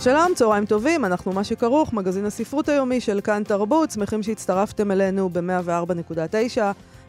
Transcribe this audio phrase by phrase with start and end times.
[0.00, 5.28] שלום, צהריים טובים, אנחנו מה שכרוך, מגזין הספרות היומי של כאן תרבות, שמחים שהצטרפתם אלינו
[5.28, 6.60] ב-104.9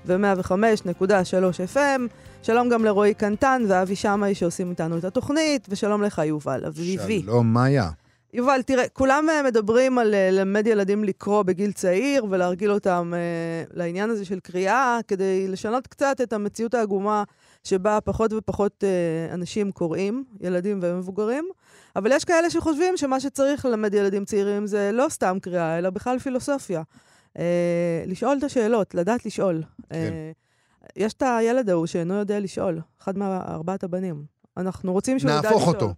[0.06, 2.02] ו-105.3 FM.
[2.44, 7.22] שלום גם לרועי קנטן ואבי שמאי שעושים איתנו את התוכנית, ושלום לך יובל אביבי.
[7.22, 7.90] שלום, מאיה.
[8.34, 13.72] יובל, תראה, כולם uh, מדברים על uh, ללמד ילדים לקרוא בגיל צעיר ולהרגיל אותם uh,
[13.74, 17.24] לעניין הזה של קריאה, כדי לשנות קצת את המציאות העגומה
[17.64, 21.50] שבה פחות ופחות uh, אנשים קוראים, ילדים ומבוגרים.
[22.00, 26.20] אבל יש כאלה שחושבים שמה שצריך ללמד ילדים צעירים זה לא סתם קריאה, אלא בכלל
[26.20, 26.82] פילוסופיה.
[27.38, 27.42] Uh,
[28.06, 29.64] לשאול את השאלות, לדעת לשאול.
[29.90, 29.96] כן.
[30.84, 34.24] Uh, יש את הילד ההוא שאינו יודע לשאול, אחד מארבעת הבנים.
[34.58, 35.54] אנחנו רוצים שהוא ידע לשאול.
[35.54, 35.94] נהפוך אותו.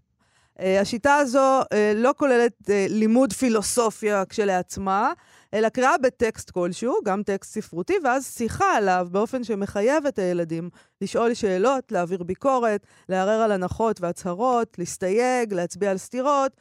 [0.58, 5.12] Uh, השיטה הזו uh, לא כוללת uh, לימוד פילוסופיה כשלעצמה,
[5.54, 10.70] אלא קריאה בטקסט כלשהו, גם טקסט ספרותי, ואז שיחה עליו באופן שמחייב את הילדים
[11.02, 16.52] לשאול שאלות, להעביר ביקורת, לערער על הנחות והצהרות, להסתייג, להצביע על סתירות.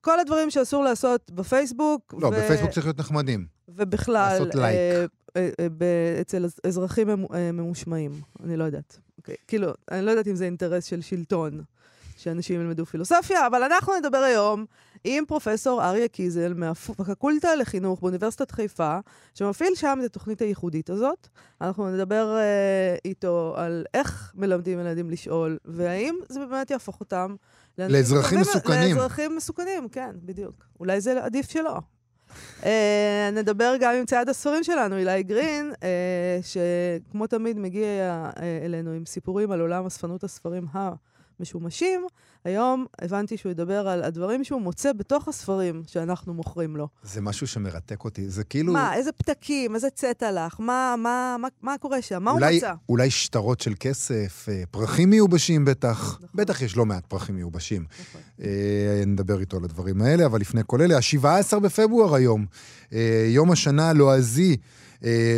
[0.00, 2.14] כל הדברים שאסור לעשות בפייסבוק.
[2.20, 3.46] לא, בפייסבוק צריך להיות נחמדים.
[3.68, 4.76] ובכלל, לעשות לייק.
[4.76, 5.04] אה,
[5.36, 5.84] אה, אה, ב-
[6.20, 8.10] אצל אז- אזרחים ממו- אה, ממושמעים.
[8.44, 8.98] אני לא יודעת.
[9.18, 11.60] אוקיי, כאילו, אני לא יודעת אם זה אינטרס של שלטון,
[12.16, 14.64] שאנשים ילמדו פילוסופיה, אבל אנחנו נדבר היום
[15.04, 18.98] עם פרופסור אריה קיזל מהפקולטה לחינוך באוניברסיטת חיפה,
[19.34, 21.28] שמפעיל שם את התוכנית הייחודית הזאת.
[21.60, 27.34] אנחנו נדבר אה, איתו על איך מלמדים ילדים לשאול, והאם זה באמת יהפוך אותם...
[27.78, 28.96] לאזרחים מסוכנים.
[28.96, 30.64] לאזרחים מסוכנים, כן, בדיוק.
[30.80, 31.78] אולי זה עדיף שלא.
[32.64, 38.90] אה, נדבר גם עם צייד הספרים שלנו, אילי גרין, אה, שכמו תמיד מגיע אה, אלינו
[38.90, 40.66] עם סיפורים על עולם אספנות הספרים
[41.42, 42.06] המשומשים.
[42.44, 46.88] היום הבנתי שהוא ידבר על הדברים שהוא מוצא בתוך הספרים שאנחנו מוכרים לו.
[47.02, 48.28] זה משהו שמרתק אותי.
[48.28, 48.72] זה כאילו...
[48.72, 52.56] מה, איזה פתקים, איזה צאת הלך, מה, מה, מה, מה קורה שם, מה הוא אולי,
[52.56, 52.72] מצא?
[52.88, 56.14] אולי שטרות של כסף, אה, פרחים מיובשים בטח.
[56.14, 56.28] נכון.
[56.34, 57.84] בטח יש לא מעט פרחים מיובשים.
[58.00, 58.20] נכון.
[58.42, 62.46] אה, נדבר איתו על הדברים האלה, אבל לפני כל אלה, ה-17 בפברואר היום,
[62.92, 64.81] אה, יום השנה הלועזי אה,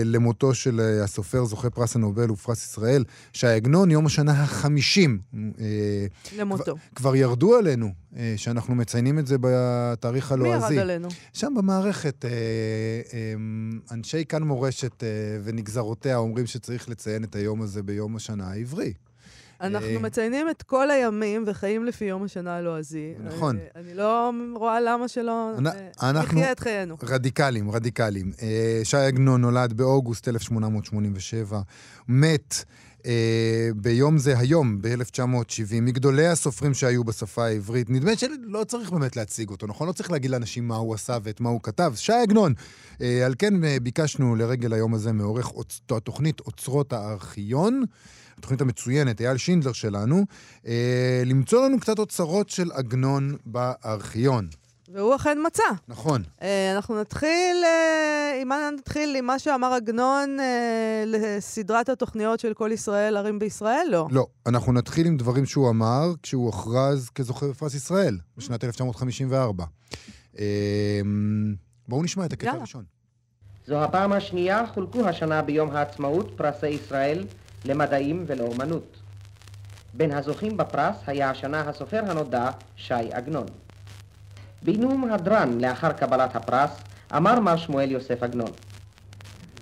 [0.04, 5.18] למותו של אה, הסופר, זוכה פרס הנובל ופרס ישראל, ש"י עגנון, יום השנה החמישים.
[5.34, 6.76] אה, למותו.
[6.94, 10.74] כבר ירדו עלינו אה, שאנחנו מציינים את זה בתאריך מי הלועזי.
[10.74, 11.08] ירד עלינו?
[11.32, 13.34] שם במערכת, אה, אה,
[13.90, 15.08] אנשי כאן מורשת אה,
[15.44, 18.92] ונגזרותיה אומרים שצריך לציין את היום הזה ביום השנה העברי.
[19.66, 23.14] אנחנו מציינים את כל הימים וחיים לפי יום השנה הלועזי.
[23.24, 23.56] נכון.
[23.58, 25.52] אה, אני לא רואה למה שלא
[26.02, 26.96] אה, נחיה את חיינו.
[27.02, 28.32] רדיקלים, רדיקלים.
[28.42, 31.60] אה, ש"י עגנון נולד באוגוסט 1887,
[32.08, 32.64] מת
[33.06, 35.40] אה, ביום זה היום, ב-1970,
[35.82, 37.90] מגדולי הסופרים שהיו בשפה העברית.
[37.90, 39.88] נדמה שלא צריך באמת להציג אותו, נכון?
[39.88, 41.92] לא צריך להגיד לאנשים מה הוא עשה ואת מה הוא כתב.
[41.96, 42.54] ש"י עגנון.
[43.00, 47.84] אה, על כן אה, ביקשנו לרגל היום הזה מעורך אוצ- התוכנית אוצרות הארכיון.
[48.38, 50.24] התוכנית המצוינת, אייל שינדלר שלנו,
[50.66, 54.48] אה, למצוא לנו קצת אוצרות של עגנון בארכיון.
[54.88, 55.62] והוא אכן מצא.
[55.88, 56.22] נכון.
[56.42, 59.16] אה, אנחנו נתחיל, אה, עם מה נתחיל?
[59.16, 63.86] עם מה שאמר עגנון אה, לסדרת התוכניות של כל ישראל, ערים בישראל?
[63.90, 64.06] לא.
[64.10, 69.64] לא, אנחנו נתחיל עם דברים שהוא אמר כשהוא הוכרז כזוכה בפרס ישראל בשנת 1954.
[70.38, 70.44] אמ,
[71.88, 72.50] בואו נשמע את הקטע.
[72.50, 72.84] הראשון.
[73.66, 77.24] זו הפעם השנייה חולקו השנה ביום העצמאות פרסי ישראל
[77.64, 78.96] למדעים ולאומנות.
[79.94, 83.46] בין הזוכים בפרס היה השנה הסופר הנודע ש"י עגנון.
[84.64, 86.70] בנאום הדרן לאחר קבלת הפרס
[87.16, 88.50] אמר מר שמואל יוסף עגנון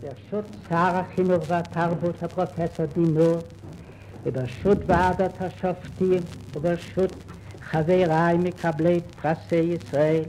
[0.02, 3.38] ברשות שר החינוך והתרבות הפרופסור דינור,
[4.22, 6.20] וברשות ועדת השופטים,
[6.56, 7.12] וברשות
[7.60, 10.22] חבריי מקבלי פרסי ישראל,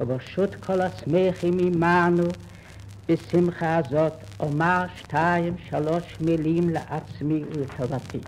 [0.00, 2.28] וברשות כל השמחים עמנו,
[3.08, 8.18] בשמחה הזאת אומר שתיים שלוש מילים לעצמי ולטובתי.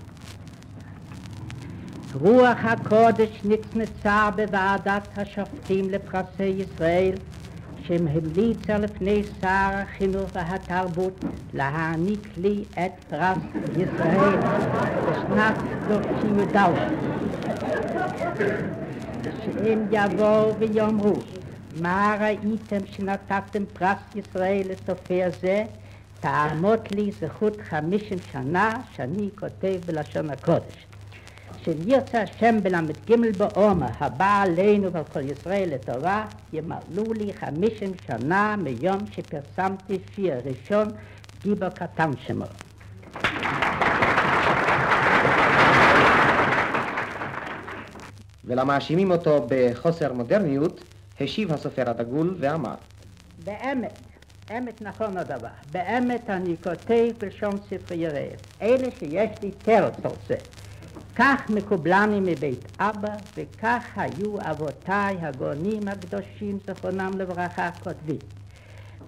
[2.20, 7.14] רוח הקודש נצנצה בוועדת השופטים לפרסי ישראל,
[7.82, 11.20] שהמליצה לפני שר החינוך והתרבות
[11.54, 13.38] להעניק לי את פרס
[13.76, 14.36] ישראל
[15.06, 15.56] בשנת
[15.88, 16.38] 30
[19.44, 21.16] שהם יבואו ויאמרו
[21.80, 25.64] מה ראיתם שנתתם פרס ישראל לסופר זה?
[26.20, 30.86] תעמוד לי זכות חמישים שנה שאני כותב בלשון הקודש.
[31.66, 38.98] שירצה השם בל"ג בעומר, הבא עלינו ועל כל ישראל לטובה, ימלאו לי חמישים שנה מיום
[39.10, 40.92] שפרסמתי שיר ראשון,
[41.42, 42.44] גיבור קטן שמו.
[48.44, 50.84] ולמאשימים אותו בחוסר מודרניות,
[51.20, 52.74] השיב הסופר הדגול ואמר
[53.44, 53.98] באמת,
[54.58, 60.36] אמת נכון הדבר, באמת אני כותב בלשון ספרי רעב, אלה שיש לי תרץ על זה.
[61.18, 68.18] כך מקובלני מבית אבא, וכך היו אבותיי הגאונים הקדושים, זכרונם לברכה, כותבים.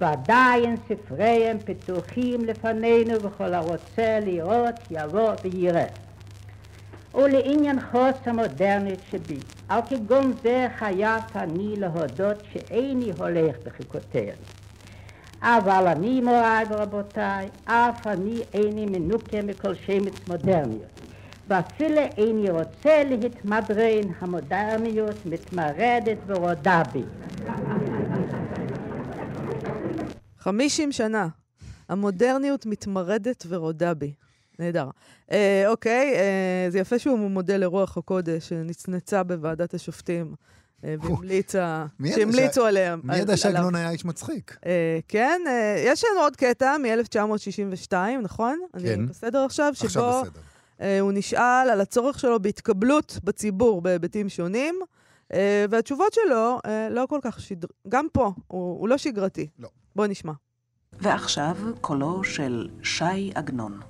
[0.00, 5.86] ועדיין ספריהם פתוחים לפנינו, וכל הרוצה לראות יבוא ויראה.
[7.14, 9.38] ולעניין חוסר מודרנית שבי,
[9.68, 14.36] על כגון זה חייב אני להודות שאיני הולך בחיקותיהם.
[15.42, 21.07] אבל אני, מוריי ורבותיי, אף אני איני מנוקה מכל שמץ מודרניות.
[21.48, 27.02] ואפילו איני רוצה להתמדרן, המודרניות מתמרדת ורודה בי.
[30.38, 31.28] 50 שנה.
[31.88, 34.12] המודרניות מתמרדת ורודה בי.
[34.58, 34.88] נהדר.
[35.32, 40.34] אה, אוקיי, אה, זה יפה שהוא מודה לרוח הקודש שנצנצה בוועדת השופטים
[40.84, 41.84] אה, והמליצה,
[42.14, 43.00] שהמליצו ש- עליהם.
[43.04, 43.74] מי ידע על- שעגנון.
[43.74, 44.56] היה איש מצחיק?
[44.66, 47.92] אה, כן, אה, יש לנו עוד קטע מ-1962,
[48.22, 48.58] נכון?
[48.72, 48.78] כן.
[48.88, 49.68] אני בסדר עכשיו?
[49.68, 50.40] עכשיו שבו בסדר.
[50.80, 54.80] אה, הוא נשאל על הצורך שלו בהתקבלות בציבור בהיבטים שונים,
[55.32, 57.68] אה, והתשובות שלו אה, לא כל כך שדר...
[57.88, 59.48] גם פה, הוא, הוא לא שגרתי.
[59.58, 59.68] לא.
[59.96, 60.32] בוא נשמע.
[60.92, 63.80] ועכשיו קולו של שי עגנון.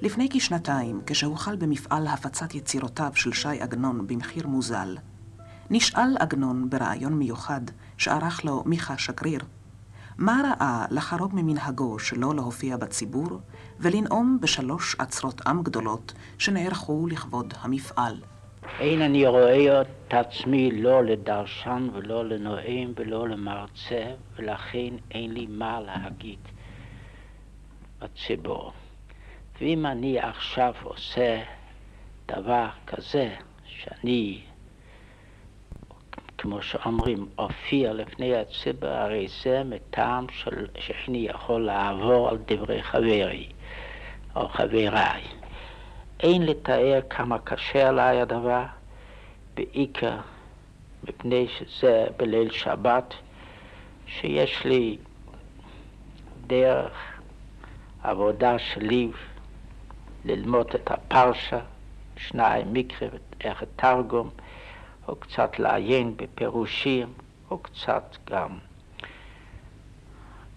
[0.00, 4.96] לפני כשנתיים, כשהוחל במפעל הפצת יצירותיו של שי עגנון במחיר מוזל,
[5.70, 7.60] נשאל עגנון בריאיון מיוחד
[7.96, 9.40] שערך לו מיכה שגריר,
[10.18, 13.40] מה ראה לחרוג ממנהגו שלא להופיע בציבור
[13.80, 18.14] ולנאום בשלוש עצרות עם גדולות שנערכו לכבוד המפעל.
[18.80, 24.04] אין אני רואה את עצמי לא לדרשן ולא לנואם ולא למרצה,
[24.36, 26.38] ולכן אין לי מה להגיד
[27.98, 28.72] בציבור.
[29.60, 31.42] ואם אני עכשיו עושה
[32.28, 33.34] דבר כזה,
[33.66, 34.40] שאני,
[36.38, 43.46] כמו שאומרים, אופיע לפני הציבור, הרי זה מטעם של, שאני יכול לעבור על דברי חברי
[44.36, 45.22] או חבריי.
[46.20, 48.64] אין לתאר כמה קשה עליי הדבר,
[49.54, 50.16] בעיקר
[51.08, 53.14] מפני שזה בליל שבת,
[54.06, 54.96] שיש לי
[56.46, 56.92] דרך
[58.02, 59.08] עבודה שלי
[60.24, 61.60] ללמוד את הפרשה,
[62.16, 63.08] שניים מקרא
[63.40, 64.30] ואיך תרגום,
[65.08, 67.12] או קצת לעיין בפירושים,
[67.50, 68.58] או קצת גם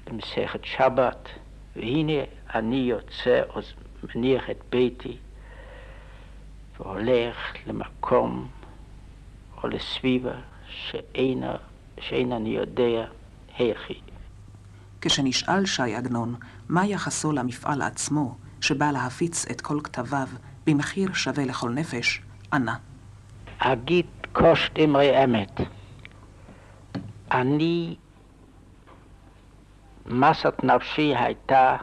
[0.06, 1.30] במסכת שבת,
[1.76, 2.24] והנה
[2.56, 3.42] אני יוצא,
[4.16, 5.18] מניח את ביתי,
[6.80, 7.36] והולך
[7.68, 8.48] למקום
[9.64, 10.34] או לסביבה
[10.68, 11.44] שאין,
[12.00, 13.06] שאין אני יודע
[13.58, 14.02] היכי.
[15.02, 16.36] כשנשאל שי עגנון
[16.70, 20.28] מה יחסו למפעל עצמו, שבא להפיץ את כל כתביו
[20.68, 22.22] במחיר שווה לכל נפש,
[22.54, 22.76] ענה.
[23.58, 25.62] אגיד קושט אמרי אמת.
[27.32, 27.96] אני,
[30.06, 31.78] מסת נפשי הייתה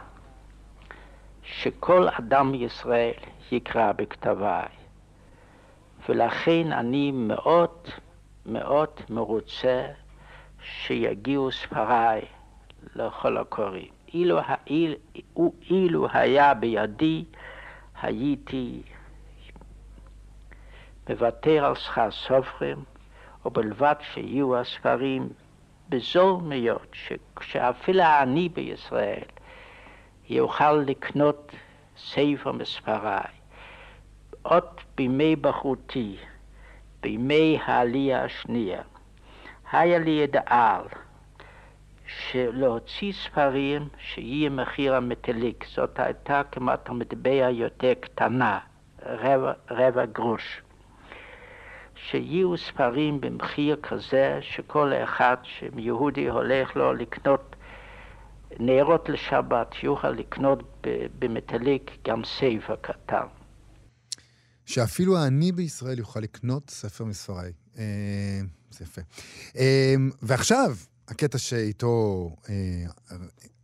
[1.53, 3.13] שכל אדם בישראל
[3.51, 4.67] יקרא בכתביי.
[6.09, 7.87] ולכן אני מאוד
[8.45, 9.85] מאוד מרוצה
[10.61, 12.21] שיגיעו ספריי
[12.95, 13.91] לכל הקוראים.
[14.13, 14.95] אילו, אילו,
[15.69, 17.25] אילו היה בידי,
[18.01, 18.81] הייתי
[21.09, 22.83] מוותר על שכר סופרים,
[23.45, 25.29] ובלבד שיהיו הספרים
[25.89, 26.87] בזול מאוד,
[27.41, 29.23] שאפילו העני בישראל
[30.29, 31.51] יוכל לקנות
[31.97, 33.37] ספר מספריי.
[34.41, 34.63] עוד
[34.95, 36.17] בימי בחרותי,
[37.01, 38.81] בימי העלייה השנייה,
[39.71, 40.83] היה לי ידעל
[42.07, 45.65] שלהוציא ספרים שיהיה מחיר המטליק.
[45.67, 48.59] זאת הייתה כמעט המטבע יותר קטנה,
[49.05, 50.61] רבע, רבע גרוש.
[51.95, 57.55] שיהיו ספרים במחיר כזה שכל אחד שיהודי הולך לו לקנות
[58.59, 60.87] נרות לשבת, יוכל לקנות
[61.19, 63.25] במטליק גם ספר קטן.
[64.65, 67.51] שאפילו העני בישראל יוכל לקנות ספר מספריי.
[67.77, 69.01] אה, זה יפה.
[69.57, 70.75] אה, ועכשיו,
[71.07, 72.55] הקטע שאיתו אה,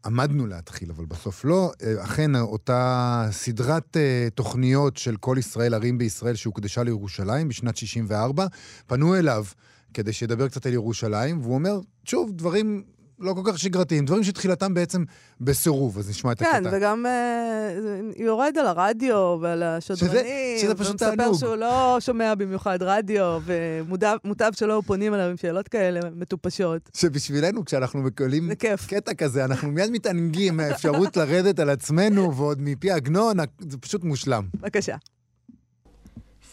[0.05, 5.97] עמדנו להתחיל, אבל בסוף לא, אה, אכן אותה סדרת אה, תוכניות של כל ישראל, ערים
[5.97, 8.47] בישראל, שהוקדשה לירושלים בשנת 64,
[8.87, 9.45] פנו אליו
[9.93, 12.83] כדי שידבר קצת על ירושלים, והוא אומר, שוב, דברים
[13.19, 15.03] לא כל כך שגרתיים, דברים שתחילתם בעצם
[15.41, 16.51] בסירוב, אז נשמע את הקטע.
[16.59, 17.69] כן, וגם אה,
[18.17, 20.11] יורד על הרדיו ועל השדרנים.
[20.13, 21.37] שזה- שזה פשוט ומספר תענוג.
[21.39, 26.89] שהוא לא שומע במיוחד רדיו, ומוטב שלא פונים אליו עם שאלות כאלה מטופשות.
[26.93, 28.49] שבשבילנו, כשאנחנו מקבלים.
[28.87, 34.43] קטע כזה, אנחנו מיד מתענגים מהאפשרות לרדת על עצמנו, ועוד מפי עגנון, זה פשוט מושלם.
[34.61, 34.95] בבקשה.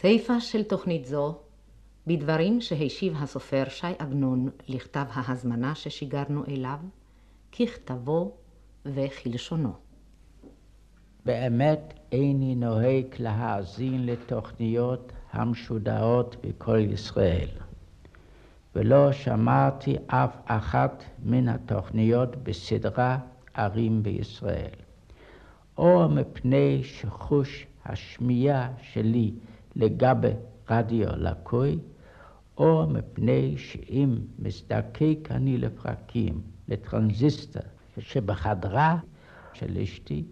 [0.00, 1.38] סיפה של תוכנית זו,
[2.10, 6.78] בדברים שהשיב הסופר שי עגנון לכתב ההזמנה ששיגרנו אליו,
[7.52, 8.32] ככתבו
[8.86, 9.72] וכלשונו.
[11.26, 17.48] באמת איני נוהג להאזין לתוכניות המשודרות בכל ישראל,
[18.74, 23.18] ולא שמעתי אף אחת מן התוכניות בסדרה
[23.54, 24.78] ערים בישראל,
[25.78, 29.32] או מפני שחוש השמיעה שלי
[29.76, 30.32] לגבי
[30.70, 31.78] רדיו לקוי,
[32.58, 37.62] או מפני שאם מזדקק אני לפרקים, לטרנזיסטור
[37.98, 38.96] שבחדרה
[39.52, 40.24] של אשתי,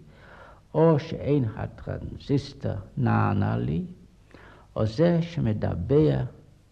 [0.73, 3.85] או שאין הטרנזיסטור נענה לי,
[4.75, 6.17] או זה שמדבר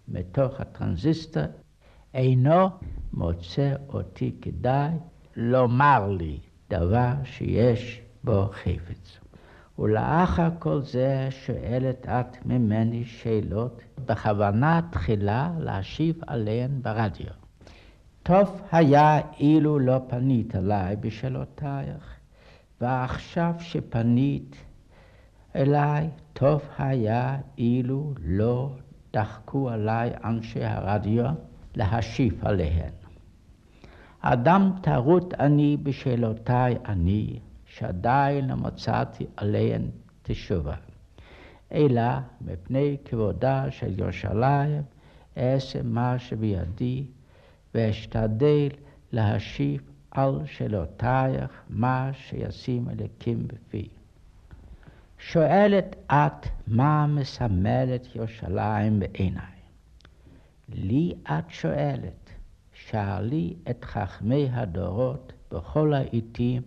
[0.07, 1.43] מתוך הטרנזיסטור
[2.13, 2.69] אינו
[3.13, 4.91] מוצא אותי כדאי
[5.35, 6.39] לומר לי
[6.69, 9.26] דבר שיש בו חפץ.
[9.79, 17.31] ולאחר כל זה שואלת את ממני שאלות, בכוונה תחילה להשיב עליהן ברדיו.
[18.23, 22.15] טוב היה אילו לא פנית אליי בשאלותייך,
[22.81, 24.55] ועכשיו שפנית
[25.55, 28.69] אליי, טוב היה אילו לא
[29.13, 31.25] דחקו עליי אנשי הרדיו
[31.75, 32.91] להשיב עליהן.
[34.21, 37.39] אדם טרוט אני בשאלותיי אני,
[37.77, 39.81] שעדיין לא מצאתי עליהן
[40.23, 40.75] תשובה.
[41.71, 44.81] אלא מפני כבודה של ירושלים
[45.37, 47.05] אעשה מה שבידי
[47.75, 48.67] ואשתדל
[49.11, 49.81] להשיב
[50.11, 53.87] על שאלותייך מה שישים אלוקים בפי.
[55.19, 59.57] שואלת את מה מסמלת ירושלים בעיניי.
[60.69, 62.29] לי את שואלת,
[62.73, 66.61] שאלי את חכמי הדורות בכל העיתים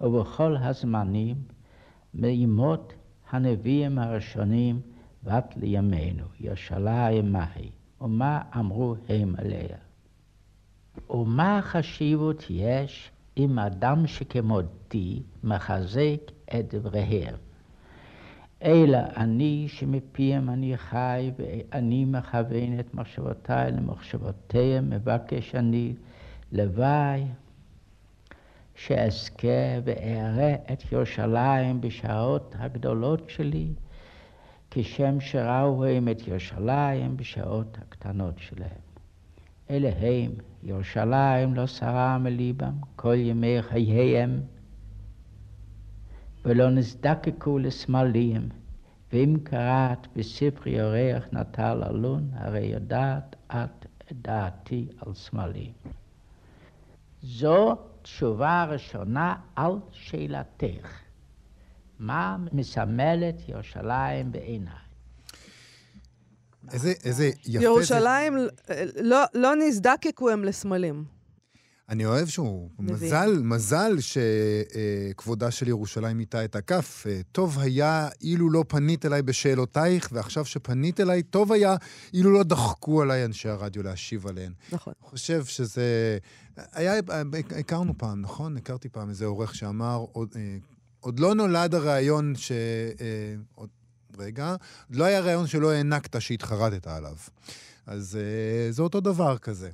[0.00, 1.36] ובכל הזמנים,
[2.14, 2.92] מימות
[3.30, 4.80] הנביאים הראשונים
[5.22, 9.76] ועד לימינו, ירושלים מהי, ומה אמרו הם עליה.
[11.10, 16.20] ומה חשיבות יש אם אדם שכמותי מחזק
[16.54, 17.34] את דבריהם.
[18.62, 25.94] אלא אני שמפיהם אני חי ואני מכוון את מחשבותיי למחשבותיהם, מבקש אני
[26.52, 27.24] לוואי
[28.76, 33.68] שאזכה ואראה את ירושלים בשעות הגדולות שלי,
[34.70, 38.80] כשם שראו הם את ירושלים בשעות הקטנות שלהם.
[39.70, 40.30] אלה הם,
[40.62, 44.40] ירושלים לא שרה מליבם כל ימי חייהם,
[46.44, 48.48] ולא נזדקקו לסמלים,
[49.12, 55.72] ואם קראת בספרי אורח נטל אלון, הרי יודעת את דעתי על סמלים.
[57.22, 60.88] זו תשובה ראשונה על שאלתך.
[61.98, 64.72] מה מסמלת ירושלים בעיניי?
[66.72, 67.64] איזה, איזה יפה זה.
[67.64, 68.36] ירושלים,
[68.96, 71.04] לא, לא נזדקקו הם לסמלים.
[71.88, 72.94] אני אוהב שהוא, מבין.
[72.94, 77.06] מזל, מזל שכבודה של ירושלים איתה את הכף.
[77.06, 81.76] אה, טוב היה אילו לא פנית אליי בשאלותייך, ועכשיו שפנית אליי, טוב היה
[82.14, 84.52] אילו לא דחקו עליי אנשי הרדיו להשיב עליהן.
[84.72, 84.92] נכון.
[85.02, 86.18] אני חושב שזה...
[86.72, 86.94] היה,
[87.58, 88.56] הכרנו פעם, נכון?
[88.56, 90.56] הכרתי פעם איזה עורך שאמר, עוד, אה,
[91.00, 92.52] עוד לא נולד הרעיון ש...
[93.00, 93.68] אה, עוד,
[94.18, 94.56] רגע,
[94.90, 97.16] לא היה רעיון שלא הענקת שהתחרטת עליו.
[97.86, 98.18] אז
[98.70, 99.70] זה אותו דבר כזה.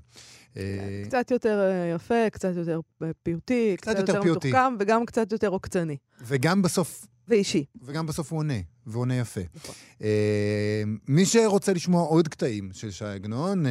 [0.56, 4.48] אה, קצת יותר אה, יפה, קצת יותר אה, פיוטי, קצת יותר פיוטי.
[4.48, 5.96] מתוחכם, וגם קצת יותר עוקצני.
[6.26, 7.64] וגם בסוף ואישי.
[7.82, 8.54] וגם בסוף הוא עונה,
[8.86, 9.40] ועונה יפה.
[9.56, 9.74] נכון.
[10.02, 13.70] אה, מי שרוצה לשמוע עוד קטעים של ש"י עגנון, אה,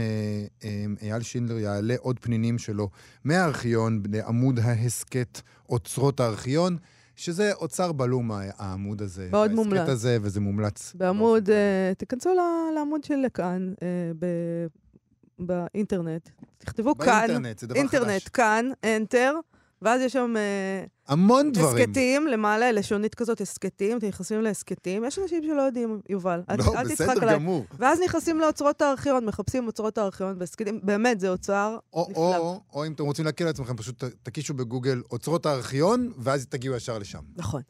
[0.64, 2.90] אה, אייל שינדלר יעלה עוד פנינים שלו
[3.24, 6.78] מהארכיון לעמוד ההסכת אוצרות הארכיון,
[7.16, 9.28] שזה אוצר בלום העמוד הזה.
[9.32, 9.78] מאוד מומלץ.
[9.80, 10.94] ההסכת הזה, וזה מומלץ.
[10.96, 12.30] בעמוד, אה, תיכנסו
[12.76, 13.88] לעמוד של כאן, אה,
[14.20, 14.66] ב-
[15.40, 16.30] באינטרנט.
[16.58, 18.28] תכתבו כאן, באינטרנט, זה דבר אינטרנט, חדש.
[18.28, 19.34] כאן, Enter,
[19.82, 21.84] ואז יש שם אה, המון דברים.
[21.84, 25.04] הסכתים, למעלה, לשונית כזאת, הסכתים, אתם נכנסים להסכתים.
[25.06, 26.42] יש אנשים שלא יודעים, יובל.
[26.58, 27.36] לא, אל בסדר עליי.
[27.36, 27.66] גמור.
[27.80, 30.80] ואז נכנסים לאוצרות הארכיון, מחפשים אוצרות הארכיון והסכתים.
[30.84, 32.38] באמת, זה אוצר או, נפלא.
[32.38, 36.76] או, או אם אתם רוצים להקל על עצמכם, פשוט תקישו בגוגל אוצרות הארכיון, ואז תגיעו
[36.76, 37.22] ישר לשם.
[37.36, 37.62] נכון.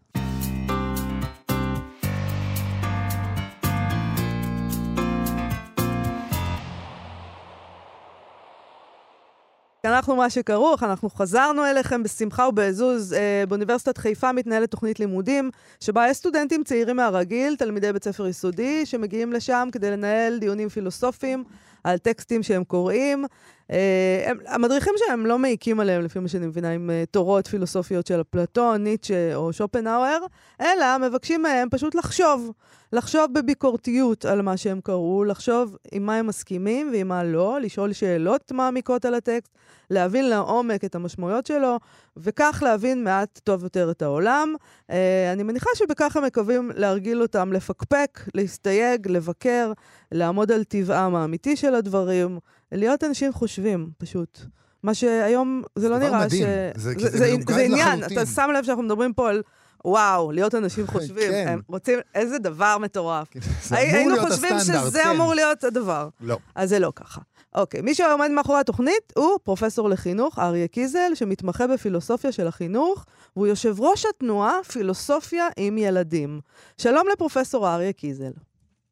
[9.85, 13.13] אנחנו מה שכרוך, אנחנו חזרנו אליכם בשמחה ובעזוז.
[13.13, 18.85] אה, באוניברסיטת חיפה מתנהלת תוכנית לימודים, שבה יש סטודנטים צעירים מהרגיל, תלמידי בית ספר יסודי,
[18.85, 21.43] שמגיעים לשם כדי לנהל דיונים פילוסופיים
[21.83, 23.25] על טקסטים שהם קוראים.
[23.71, 28.07] אה, הם, המדריכים שלהם לא מעיקים עליהם, לפי מה שאני מבינה, עם אה, תורות פילוסופיות
[28.07, 30.19] של אפלטון, ניטשה או שופנהאואר,
[30.61, 32.51] אלא מבקשים מהם פשוט לחשוב.
[32.93, 37.93] לחשוב בביקורתיות על מה שהם קראו, לחשוב עם מה הם מסכימים ועם מה לא, לשאול
[37.93, 39.57] שאלות מעמיקות על הטקסט,
[39.89, 41.77] להבין לעומק את המשמעויות שלו,
[42.17, 44.55] וכך להבין מעט טוב יותר את העולם.
[44.87, 44.93] Uh,
[45.33, 49.71] אני מניחה שבכך הם מקווים להרגיל אותם לפקפק, להסתייג, לבקר,
[50.11, 52.39] לעמוד על טבעם האמיתי של הדברים,
[52.71, 54.39] להיות אנשים חושבים, פשוט.
[54.83, 56.43] מה שהיום זה לא נראה מדהים.
[56.43, 56.47] ש...
[56.81, 58.17] זה- זה, זה זה, זה עניין, לחלוטין.
[58.17, 59.41] אתה שם לב שאנחנו מדברים פה על...
[59.85, 61.31] וואו, להיות אנשים חושבים.
[61.31, 61.45] כן.
[61.47, 63.27] הם רוצים, איזה דבר מטורף.
[63.71, 65.09] אמור היינו להיות חושבים הסטנדרט, שזה כן.
[65.09, 66.09] אמור להיות הדבר.
[66.21, 66.37] לא.
[66.55, 67.21] אז זה לא ככה.
[67.55, 73.47] אוקיי, מי שעומד מאחורי התוכנית הוא פרופסור לחינוך אריה קיזל, שמתמחה בפילוסופיה של החינוך, והוא
[73.47, 76.39] יושב ראש התנועה פילוסופיה עם ילדים.
[76.77, 78.31] שלום לפרופסור אריה קיזל.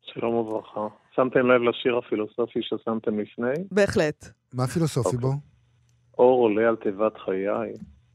[0.02, 0.88] שלום וברכה.
[1.20, 3.64] שמתם לב לשיר הפילוסופי ששמתם לפני?
[3.72, 4.26] בהחלט.
[4.54, 5.20] מה פילוסופי אוקיי.
[5.20, 5.34] בו?
[6.18, 7.74] אור עולה על תיבת חיי.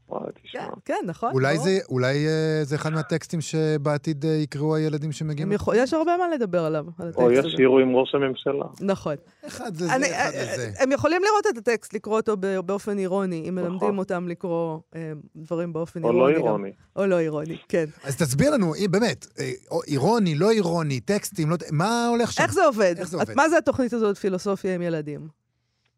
[0.09, 0.61] וואי, תשמע.
[0.61, 1.31] כן, כן, נכון.
[1.33, 1.65] אולי ברור.
[1.67, 5.51] זה, אולי אה, זה אחד מהטקסטים שבעתיד אה, יקראו הילדים שמגיעים?
[5.51, 7.47] יכול- יש הרבה מה לדבר עליו, על הטקסט או הזה.
[7.47, 8.65] ישירו עם ראש הממשלה.
[8.81, 9.15] נכון.
[9.47, 10.71] אחד זה זה, אני- אחד אה, זה זה.
[10.83, 13.71] הם יכולים לראות את הטקסט, לקרוא אותו באופן אירוני, אם נכון.
[13.71, 16.33] מלמדים אותם לקרוא אה, דברים באופן או אירוני.
[16.33, 16.45] לא גם.
[16.45, 16.71] אירוני.
[16.95, 17.85] או לא אירוני, כן.
[18.03, 21.55] אז תסביר לנו, אה, באמת, אה, או אירוני, לא אירוני, טקסטים, לא...
[21.71, 22.43] מה הולך שם?
[22.43, 22.95] איך זה עובד?
[22.97, 23.35] איך זה עובד?
[23.35, 25.44] מה זה התוכנית הזאת, פילוסופיה עם ילדים?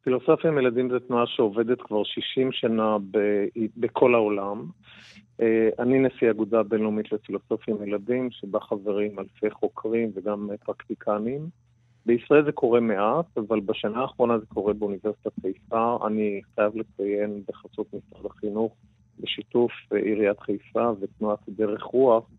[0.08, 3.46] פילוסופיה עם ילדים זו תנועה שעובדת כבר 60 שנה ב-
[3.78, 4.66] בכל העולם.
[5.42, 11.50] אה, אני נשיא האגודה הבינלאומית לפילוסופיה עם ילדים, שבה חברים אלפי חוקרים וגם פרקטיקנים.
[12.06, 15.98] בישראל זה קורה מעט, אבל בשנה האחרונה זה קורה באוניברסיטת חיפה.
[16.08, 18.74] אני חייב לציין בחסות משרד החינוך,
[19.20, 22.30] בשיתוף עיריית חיפה ותנועת דרך רוח,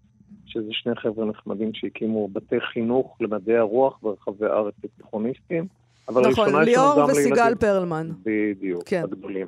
[0.46, 5.66] שזה שני חבר'ה נחמדים שהקימו בתי חינוך למדעי הרוח ברחבי הארץ לתיכוניסטים.
[6.08, 7.58] אבל נכון, ראשונה יש לנו ליאור גם וסיגל לילדים.
[7.58, 8.08] פרלמן.
[8.24, 9.02] בדיוק, כן.
[9.04, 9.46] הגדולים.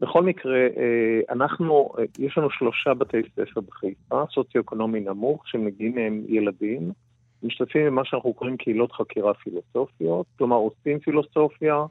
[0.00, 6.24] בכל מקרה, אה, אנחנו, אה, יש לנו שלושה בתי ספר בחיפה, סוציו-אקונומי נמוך, שמגיעים מהם
[6.28, 6.92] ילדים,
[7.42, 11.84] משתתפים במה שאנחנו קוראים קהילות חקירה פילוסופיות, כלומר עושים פילוסופיה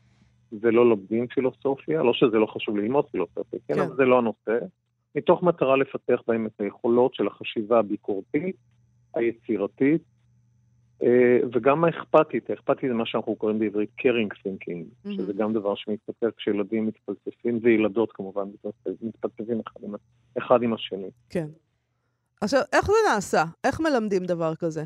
[0.61, 3.79] ולא לומדים פילוסופיה, לא שזה לא חשוב ללמוד פילוסופיה, כן, כן.
[3.79, 4.65] אבל זה לא הנושא,
[5.15, 8.55] מתוך מטרה לפתח בהם את היכולות של החשיבה הביקורתית,
[9.13, 10.01] היצירתית,
[11.53, 16.85] וגם האכפתית, האכפתית זה מה שאנחנו קוראים בעברית caring thinking, שזה גם דבר שמתפתח כשילדים
[16.87, 18.43] מתפלספים, וילדות כמובן
[19.01, 19.95] מתפלספים- אחד עם,
[20.37, 21.09] אחד עם השני.
[21.29, 21.47] כן.
[22.41, 23.43] עכשיו, איך זה נעשה?
[23.63, 24.83] איך מלמדים דבר כזה?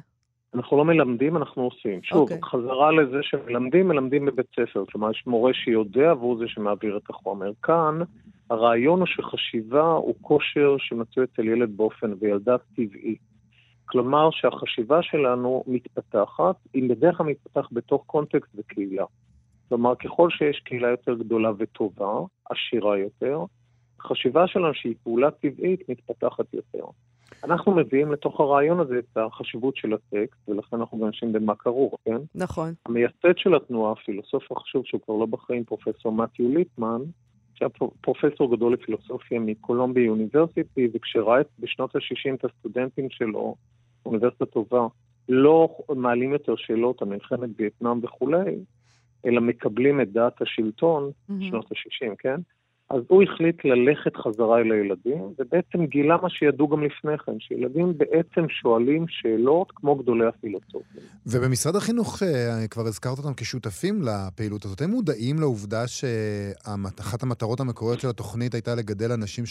[0.54, 2.04] אנחנו לא מלמדים, אנחנו עושים.
[2.04, 2.38] שוב, אוקיי.
[2.38, 2.46] okay.
[2.46, 4.84] חזרה לזה שמלמדים, מלמדים בבית ספר.
[4.92, 7.52] כלומר, יש מורה שיודע והוא זה שמעביר את החומר.
[7.64, 8.00] כאן,
[8.50, 13.16] הרעיון הוא שחשיבה הוא כושר שמצוי אצל ילד באופן, וילדה טבעי.
[13.92, 19.06] כלומר, שהחשיבה שלנו מתפתחת, היא בדרך כלל מתפתחת בתוך קונטקסט וקהילה.
[19.70, 23.40] כלומר, ככל שיש קהילה יותר גדולה וטובה, עשירה יותר,
[24.00, 26.86] החשיבה שלנו, שהיא פעולה טבעית, מתפתחת יותר.
[27.44, 31.96] אנחנו מביאים לתוך הרעיון הזה את החשיבות של הטקסט, ולכן אנחנו גם אנשים במה כרוך,
[32.06, 32.18] כן?
[32.36, 32.74] נכון.
[32.86, 37.02] המייסד של התנועה, הפילוסוף החשוב שהוא כבר לא בחיים, פרופסור מתיו ליטמן,
[37.56, 43.56] שהיה פר- פרופסור גדול לפילוסופיה מקולומבי יוניברסיטי, וכשראה בשנות ה-60 את הסטודנטים שלו,
[44.06, 44.88] אוניברסיטה טובה,
[45.30, 48.56] לא מעלים יותר שאלות על מלחמת וייטנאם וכולי,
[49.26, 52.42] אלא מקבלים את דעת השלטון, שנות ה-60, כן?
[52.90, 57.98] אז הוא החליט ללכת חזרה אל הילדים, ובעצם גילה מה שידעו גם לפני כן, שילדים
[57.98, 61.02] בעצם שואלים שאלות כמו גדולי הפילוסופים.
[61.28, 68.00] ובמשרד החינוך, אה, כבר הזכרת אותם כשותפים לפעילות הזאת, הם מודעים לעובדה שאחת המטרות המקוריות
[68.00, 69.46] של התוכנית הייתה לגדל אנשים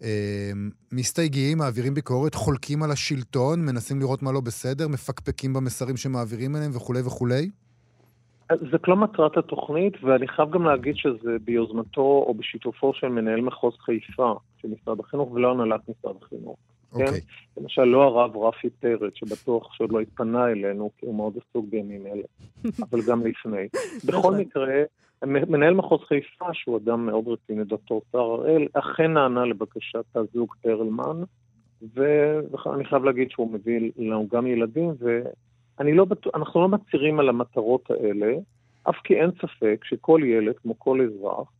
[0.00, 6.70] שמסתייגים, מעבירים ביקורת, חולקים על השלטון, מנסים לראות מה לא בסדר, מפקפקים במסרים שמעבירים אליהם
[6.76, 7.50] וכולי וכולי?
[8.70, 13.74] זאת לא מטרת התוכנית, ואני חייב גם להגיד שזה ביוזמתו או בשיתופו של מנהל מחוז
[13.80, 16.56] חיפה של משרד החינוך ולא הנהלת משרד החינוך.
[16.92, 17.06] אוקיי.
[17.06, 17.12] כן?
[17.56, 22.06] למשל, לא הרב רפי פרץ, שבטוח שעוד לא התפנה אלינו, כי הוא מאוד עסוק בימים
[22.06, 22.22] אלה,
[22.90, 23.68] אבל גם לפני.
[24.04, 24.34] בכל.
[24.36, 24.82] מקרה,
[25.24, 31.22] מנהל מחוז חיפה, שהוא אדם מאוד רציני, דוקטור סער הראל, אכן נענה לבקשת הזוג פרלמן,
[31.94, 37.28] ואני חייב להגיד שהוא מביא לנו גם ילדים, ואני לא בטוח, אנחנו לא מצהירים על
[37.28, 38.34] המטרות האלה,
[38.90, 41.52] אף כי אין ספק שכל ילד, כמו כל אזרח,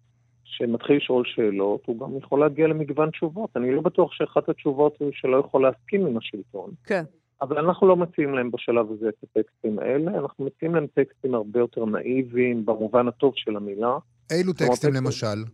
[0.44, 3.56] שמתחיל לשאול שאלות, הוא גם יכול להגיע למגוון תשובות.
[3.56, 6.70] אני לא בטוח שאחת התשובות היא שלא יכול להסכים עם השלטון.
[6.84, 7.04] כן.
[7.42, 11.58] אבל אנחנו לא מציעים להם בשלב הזה את הטקסטים האלה, אנחנו מציעים להם טקסטים הרבה
[11.58, 13.98] יותר נאיביים, במובן הטוב של המילה,
[14.32, 15.44] אילו טקסטים- למשל?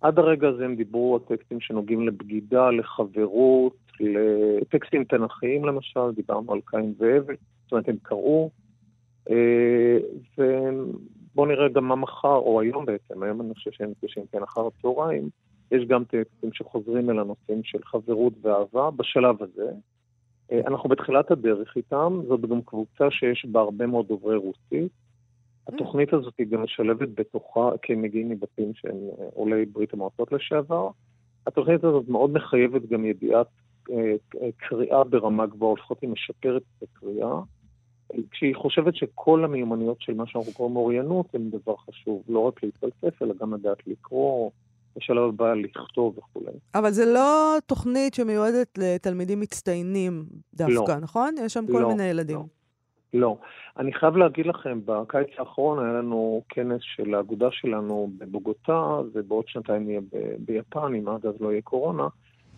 [0.00, 6.60] עד הרגע הזה הם דיברו על טקסטים שנוגעים לבגידה, לחברות, לטקסטים תנכיים למשל, דיברנו על
[6.66, 8.50] קין והבל, זאת אומרת הם קראו.
[9.30, 9.98] אה,
[10.38, 14.66] ובואו נראה גם מה מחר, או היום בעצם, היום אני חושב שהם נפגשים כן אחר
[14.66, 15.28] הצהריים,
[15.70, 19.70] יש גם טקסטים שחוזרים אל הנושאים של חברות ואהבה בשלב הזה.
[20.52, 24.92] אה, אנחנו בתחילת הדרך איתם, זאת גם קבוצה שיש בה הרבה מאוד דוברי רוסית.
[25.68, 30.32] התוכנית הזאת היא גם משלבת בתוכה, כי הם מגיעים מבתים שהם אה, עולי ברית המועצות
[30.32, 30.90] לשעבר.
[31.46, 33.46] התוכנית הזאת מאוד מחייבת גם ידיעת
[33.90, 37.40] אה, אה, קריאה ברמה גבוהה, לפחות היא משפרת את הקריאה.
[38.30, 43.22] כשהיא חושבת שכל המיומנויות של מה שאנחנו קוראים אוריינות הם דבר חשוב, לא רק להתפלסף,
[43.22, 44.50] אלא גם לדעת לקרוא,
[44.96, 46.52] בשלב הבא לכתוב וכולי.
[46.74, 50.24] אבל זה לא תוכנית שמיועדת לתלמידים מצטיינים
[50.54, 50.98] דווקא, לא.
[51.00, 51.34] נכון?
[51.44, 52.38] יש שם כל לא, מיני ילדים.
[53.14, 53.36] לא.
[53.78, 59.84] אני חייב להגיד לכם, בקיץ האחרון היה לנו כנס של האגודה שלנו בבוגוטה, ובעוד שנתיים
[59.84, 62.08] נהיה ב- ביפן, אם עד אז לא יהיה קורונה,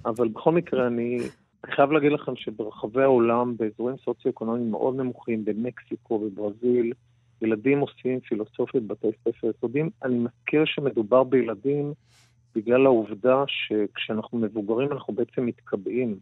[0.04, 1.18] אבל בכל מקרה אני
[1.66, 6.92] חייב להגיד לכם שברחבי העולם, באזורים סוציו-אקונומיים מאוד נמוכים, במקסיקו, בברזיל,
[7.42, 9.90] ילדים עושים פילוסופיות בבתי ספר יסודיים.
[10.04, 11.92] אני מזכיר שמדובר בילדים
[12.54, 16.18] בגלל העובדה שכשאנחנו מבוגרים אנחנו בעצם מתקבעים.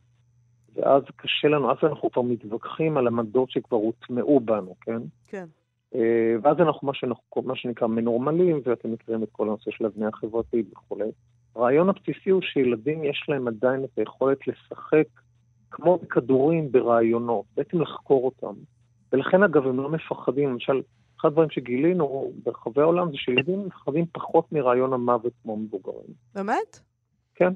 [0.74, 5.02] ואז קשה לנו, אז אנחנו כבר מתווכחים על עמדות שכבר הוטמעו בנו, כן?
[5.28, 5.44] כן.
[5.94, 10.10] אה, ואז אנחנו מה, שאנחנו, מה שנקרא מנורמלים, ואתם מכירים את כל הנושא של הבנייה
[10.14, 11.10] החברתית וכולי.
[11.56, 15.06] הרעיון הבסיסי הוא שילדים יש להם עדיין את היכולת לשחק
[15.70, 18.54] כמו בכדורים ברעיונות, בעצם לחקור אותם.
[19.12, 20.82] ולכן אגב הם לא מפחדים, למשל,
[21.20, 26.14] אחד הדברים שגילינו ברחבי העולם זה שילדים מפחדים פחות מרעיון המוות כמו מבוגרים.
[26.34, 26.80] באמת?
[27.34, 27.52] כן.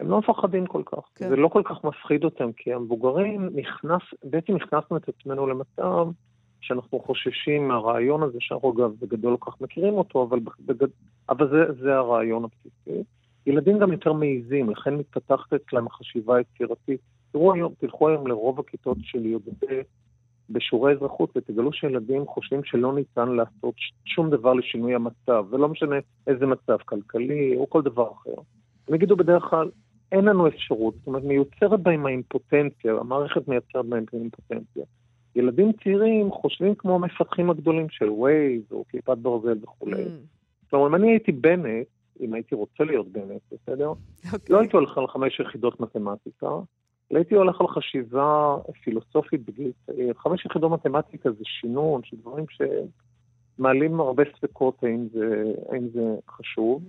[0.00, 1.04] הם לא מפחדים כל כך.
[1.14, 1.28] כן.
[1.28, 6.06] זה לא כל כך מפחיד אותם, כי המבוגרים נכנס, בעצם הכנסנו את עצמנו למצב
[6.60, 10.88] שאנחנו חוששים מהרעיון הזה, שאנחנו אגב בגדול לא כל כך מכירים אותו, אבל, בגד...
[11.28, 13.02] אבל זה, זה הרעיון הבסיסי.
[13.46, 17.00] ילדים גם יותר מעיזים, לכן מתפתחת אצלם החשיבה היצירתית.
[17.32, 19.82] תראו היום, תלכו היום לרוב הכיתות של י"ב
[20.52, 26.46] בשיעורי אזרחות ותגלו שילדים חושבים שלא ניתן לעשות שום דבר לשינוי המצב, ולא משנה איזה
[26.46, 28.34] מצב, כלכלי או כל דבר אחר.
[28.88, 29.70] הם יגידו בדרך כלל,
[30.12, 34.84] אין לנו אפשרות, זאת אומרת, מיוצרת בהם האימפוטנציה, המערכת מייצרת בהם אימפוטנציה.
[35.36, 40.04] ילדים צעירים חושבים כמו המפתחים הגדולים של ווייז או כיפת ברזל וכולי.
[40.04, 41.86] Mm, כלומר, אם אני הייתי בנט,
[42.20, 43.88] אם הייתי רוצה להיות בנט, בסדר?
[44.32, 44.38] אוקיי.
[44.50, 46.48] לא הייתי הולך על חמש יחידות מתמטיקה,
[47.16, 50.14] הייתי הולך על חשיבה פילוסופית בגיל צעיר.
[50.14, 52.44] חמש יחידות מתמטיקה זה שינון, שדברים
[53.58, 56.82] שמעלים הרבה ספקות האם זה, האם זה חשוב.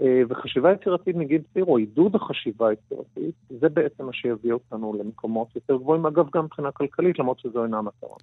[0.00, 5.48] אה, וחשיבה יצירתית מגיל צעיר, או עידוד החשיבה היצירתית, זה בעצם מה שיביא אותנו למקומות
[5.56, 8.16] יותר גבוהים, אגב, גם מבחינה כלכלית, למרות שזו אינה המטרה.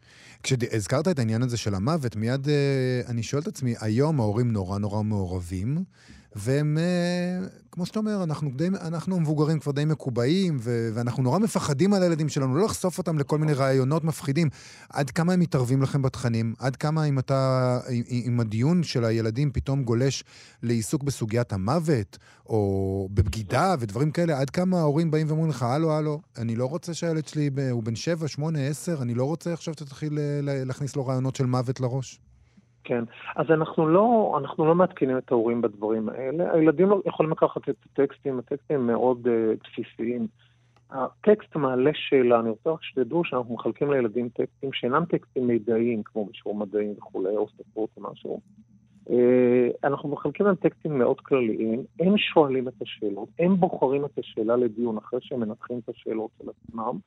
[0.43, 4.79] כשהזכרת את העניין הזה של המוות, מיד אה, אני שואל את עצמי, היום ההורים נורא
[4.79, 5.77] נורא מעורבים,
[6.35, 11.39] והם, אה, כמו שאתה אומר, אנחנו, די, אנחנו המבוגרים כבר די מקובעים, ו- ואנחנו נורא
[11.39, 14.49] מפחדים על הילדים שלנו, לא לחשוף אותם לכל מיני רעיונות מפחידים.
[14.89, 16.53] עד כמה הם מתערבים לכם בתכנים?
[16.59, 20.23] עד כמה אם אתה, אם, הדיון של הילדים פתאום גולש
[20.63, 26.21] לעיסוק בסוגיית המוות, או בבגידה ודברים כאלה, עד כמה ההורים באים ואומרים לך, הלו, הלו,
[26.37, 30.19] אני לא רוצה שהילד שלי, הוא בן שבע, שמונה, עשר, אני לא רוצה עכשיו שתתחיל
[30.19, 32.19] אה, להכניס לו רעיונות של מוות לראש.
[32.83, 33.03] כן,
[33.35, 36.53] אז אנחנו לא, אנחנו לא מעדכנים את ההורים בדברים האלה.
[36.53, 39.29] הילדים לא יכולים לקחת את הטקסטים, הטקסטים מאוד uh,
[39.63, 40.27] בסיסיים.
[40.89, 46.25] הטקסט מעלה שאלה, אני רוצה רק שתדעו שאנחנו מחלקים לילדים טקסטים שאינם טקסטים מידעיים, כמו
[46.25, 48.41] בשיעור מדעים וכולי, או ספרות או משהו.
[49.07, 49.11] Uh,
[49.83, 54.97] אנחנו מחלקים להם טקסטים מאוד כלליים, הם שואלים את השאלות, הם בוחרים את השאלה לדיון
[54.97, 56.97] אחרי שהם מנתחים את השאלות של עצמם,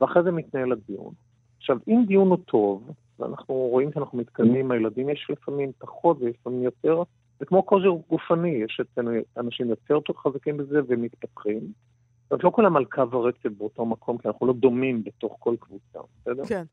[0.00, 1.12] ואחרי זה מתנהל הדיון.
[1.58, 6.62] עכשיו, אם דיון הוא טוב, ואנחנו רואים שאנחנו מתקדמים עם הילדים, יש לפעמים פחות ולפעמים
[6.62, 7.02] יותר,
[7.38, 11.60] זה כמו כושר גופני, יש אצלנו אנשים יותר חזקים בזה ומתפתחים.
[11.60, 15.54] זאת אומרת, לא כולם על קו הרצף באותו מקום, כי אנחנו לא דומים בתוך כל
[15.60, 16.44] קבוצה, בסדר?
[16.44, 16.64] כן.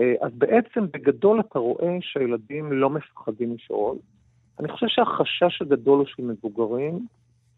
[0.00, 3.96] אה, אז בעצם בגדול אתה רואה שהילדים לא מפחדים לשאול.
[4.60, 7.06] אני חושב שהחשש הגדול הוא של מבוגרים,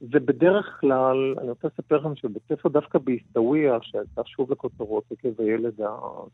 [0.02, 5.80] ובדרך כלל, אני רוצה לספר לכם שבית ספר דווקא בעיסאוויה, שהייתה שוב לכותרות עקב הילד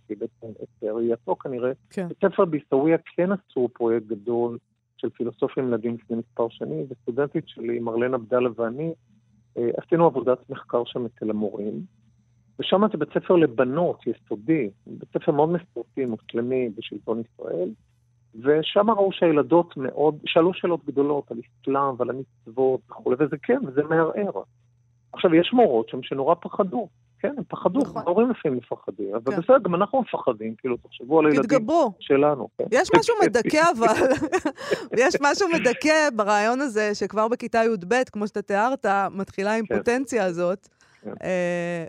[0.07, 0.27] שאיבד
[0.63, 2.09] את ראייתו כנראה, כן.
[2.09, 4.59] בית ספר בעיסאוויה כן עשו פרויקט גדול
[4.97, 8.93] של פילוסופיה עם ילדים לפני מספר שנים, וסטודנטית שלי, מרלן עבדאללה ואני,
[9.59, 11.83] אה, עשינו עבודת מחקר שם אצל המורים,
[12.59, 17.69] ושם זה בית ספר לבנות, יסודי, בית ספר מאוד מסורתי, מוסלמי בשלטון ישראל,
[18.43, 23.83] ושם ראו שהילדות מאוד, שאלו שאלות גדולות על אסלאם ועל המצוות וכולי, וזה כן, וזה
[23.83, 24.43] מערער.
[25.13, 26.89] עכשיו, יש מורות שם שנורא פחדו.
[27.19, 28.03] כן, הם פחדו, נכון.
[28.07, 29.41] ההורים לפעמים מפחדים, אבל כן.
[29.41, 31.93] בסדר, גם אנחנו מפחדים, כאילו, תחשבו על הילדים תתגברו.
[32.01, 32.49] שלנו.
[32.59, 32.65] כן.
[32.71, 34.07] יש משהו מדכא אבל,
[35.03, 40.69] יש משהו מדכא ברעיון הזה, שכבר בכיתה י"ב, כמו שאתה תיארת, מתחילה האימפוטנציה הזאת.
[41.07, 41.27] כן.
[41.27, 41.85] אה,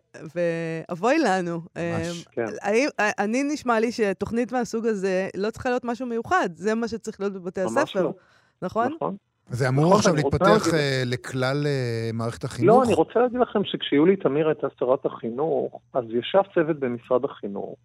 [0.89, 1.61] ואבוי לנו.
[1.77, 2.45] אה, ממש, כן.
[2.61, 6.87] האם- אה, אני נשמע לי שתוכנית מהסוג הזה לא צריכה להיות משהו מיוחד, זה מה
[6.87, 8.13] שצריך להיות בבתי הספר, לא.
[8.61, 8.93] נכון?
[8.95, 9.15] נכון.
[9.49, 10.73] זה אמור נכון, עכשיו להתפתח להגיד-
[11.05, 11.67] לכלל
[12.13, 12.77] מערכת החינוך?
[12.77, 17.75] לא, אני רוצה להגיד לכם שכשיולי תמיר הייתה שרת החינוך, אז ישב צוות במשרד החינוך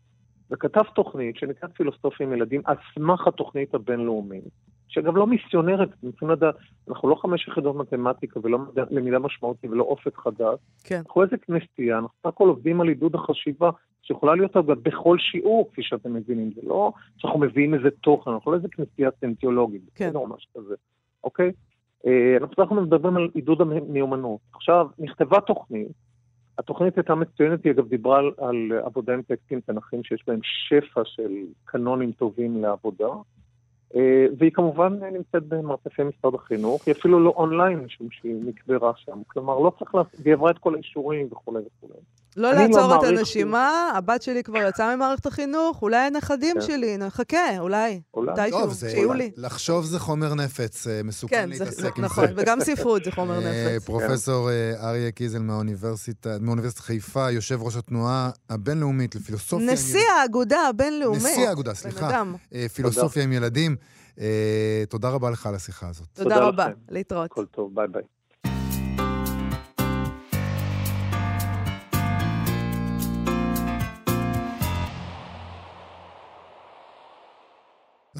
[0.50, 4.44] וכתב תוכנית שנקראת פילוסופיה עם ילדים על סמך התוכנית הבינלאומית,
[4.92, 5.26] שאגב לא
[6.10, 6.54] צריכים לדעת,
[6.88, 8.58] אנחנו לא חמש יחידות מתמטיקה ולא
[8.90, 11.02] למידה משמעותית ולא אופק חדש, כן.
[11.06, 13.70] אנחנו איזה כנסייה, אנחנו סך הכל עובדים על עידוד החשיבה,
[14.02, 18.50] שיכולה להיות אגב בכל שיעור, כפי שאתם מבינים, זה לא שאנחנו מביאים איזה תוכן, אנחנו
[18.52, 20.10] לא איזה כנסייה סנטיולוגית, כן.
[20.14, 20.74] לא ממש כזה,
[21.24, 21.52] אוקיי?
[22.06, 24.40] אה, אנחנו אנחנו מדברים על עידוד המיומנות.
[24.54, 25.88] עכשיו, נכתבה תוכנית,
[26.58, 31.00] התוכנית הייתה מצוינת, היא אגב דיברה על, על עבודה עם טקסטים תנ"כיים שיש בהם שפע
[31.04, 31.32] של
[31.64, 33.08] קנונים טובים לעבודה,
[34.38, 39.58] והיא כמובן נמצאת במרתפי משרד החינוך, היא אפילו לא אונליין, משום שהיא נקברה שם, כלומר
[39.58, 42.00] לא צריך לעשות, והיא עברה את כל האישורים וכולי וכולי.
[42.36, 46.66] לא לא לעצור את הנשימה, הבת שלי כבר יצאה ממערכת החינוך, אולי הנכדים כן.
[46.66, 48.00] שלי, נחכה, אולי.
[48.14, 48.50] אולי.
[48.50, 48.86] טוב, זה...
[48.88, 49.30] כשיהיו לי.
[49.36, 52.32] לחשוב זה חומר נפץ, אה, מסוכן כן, זה- להתעסק עם נכון, זה.
[52.36, 53.84] וגם ספרות זה חומר אה, נפץ.
[53.84, 59.72] פרופסור אה, אריה קיזל מהאוניברסיטה, מאוניברסיטת חיפה, יושב ראש התנועה הבינלאומית לפילוסופיה.
[59.72, 61.22] נשיא האגודה הבינלאומית.
[61.22, 62.08] נשיא האגודה, סליחה.
[62.10, 62.34] אדם.
[62.74, 63.76] פילוסופיה עם ילדים.
[64.88, 66.06] תודה רבה לך על השיחה הזאת.
[66.12, 66.68] תודה רבה.
[66.90, 67.30] להתראות.
[67.30, 68.02] הכל טוב, ביי ביי.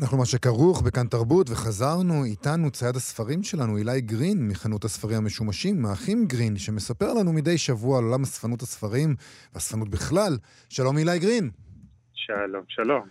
[0.03, 5.87] אנחנו מה שכרוך בכאן תרבות, וחזרנו איתנו צייד הספרים שלנו, אילי גרין, מחנות הספרים המשומשים,
[5.87, 9.15] האחים גרין, שמספר לנו מדי שבוע על עולם אספנות הספרים,
[9.55, 10.39] והספנות בכלל.
[10.69, 11.51] שלום אילי גרין.
[12.15, 13.09] שלום, שלום.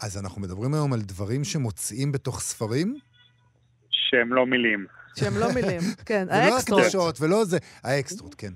[0.00, 2.98] אז אנחנו מדברים היום על דברים שמוצאים בתוך ספרים,
[3.90, 4.86] שהם לא מילים.
[5.16, 5.80] שהם לא מילים.
[6.06, 6.80] כן, ולא האקסטרות.
[6.80, 8.52] הקדשות ולא זה, האקסטרות, כן.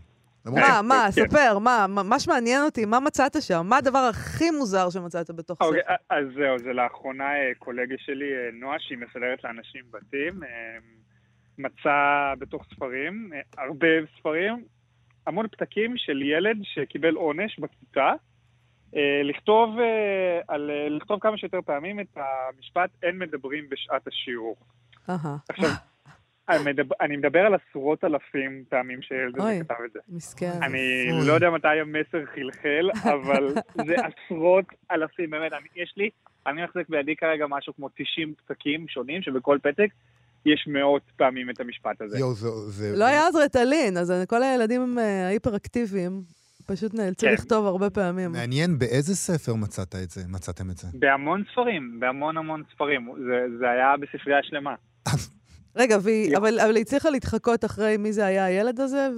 [0.54, 1.10] מה, מה, כן.
[1.10, 3.66] ספר, מה, מה מה שמעניין אותי, מה מצאת שם?
[3.68, 5.94] מה הדבר הכי מוזר שמצאת בתוך אוקיי, ספר?
[6.10, 10.48] אז זהו, זה לאחרונה אה, קולגה שלי, אה, נועה, שהיא מסדרת לאנשים בתים, אה,
[11.58, 13.86] מצא בתוך ספרים, הרבה
[14.18, 14.64] ספרים,
[15.26, 18.12] המון פתקים של ילד שקיבל עונש בכיתה,
[19.24, 19.76] לכתוב,
[20.48, 24.56] על, לכתוב כמה שיותר פעמים את המשפט אין מדברים בשעת השיעור.
[25.48, 25.70] עכשיו,
[26.48, 29.54] אני מדבר, אני מדבר על עשרות אלפים פעמים שהילד אוי.
[29.54, 29.98] הזה כתב את זה.
[30.08, 30.52] מסכן.
[30.62, 30.78] אני
[31.12, 31.26] אוי.
[31.28, 33.54] לא יודע מתי המסר חלחל, אבל
[33.86, 36.10] זה עשרות אלפים, באמת, אני, יש לי,
[36.46, 39.88] אני מחזיק בידי כרגע משהו כמו 90 פתקים שונים, שבכל פתק
[40.46, 42.18] יש מאות פעמים את המשפט הזה.
[42.18, 42.48] יואו, זה...
[42.68, 46.22] זה- לא היה אז רטלין, אז כל הילדים הם אה, היפר-אקטיביים,
[46.66, 47.32] פשוט נאלצו כן.
[47.32, 48.32] לכתוב הרבה פעמים.
[48.32, 50.88] מעניין באיזה ספר מצאת את זה, מצאתם את זה.
[50.98, 53.12] בהמון ספרים, בהמון המון ספרים.
[53.18, 54.74] זה, זה היה בספרייה שלמה.
[55.76, 56.36] רגע, והיא-.
[56.36, 59.08] אבל אבל היא הצליחה להתחקות אחרי מי זה היה הילד הזה?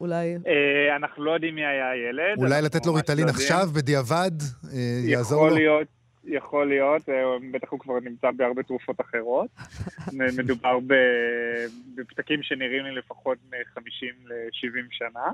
[0.00, 0.36] אולי...
[0.46, 2.38] אה, אנחנו לא יודעים מי היה הילד.
[2.38, 3.46] אולי לתת לו ריטלין לא יודעים.
[3.46, 4.30] עכשיו, בדיעבד,
[4.72, 5.56] אה, יעזור יכול לו?
[5.56, 5.88] להיות,
[6.24, 7.14] יכול להיות, אה,
[7.52, 9.48] בטח הוא כבר נמצא בהרבה תרופות אחרות.
[10.38, 15.24] מדובר ב- בפתקים שנראים לי לפחות מ-50 ל-70 שנה.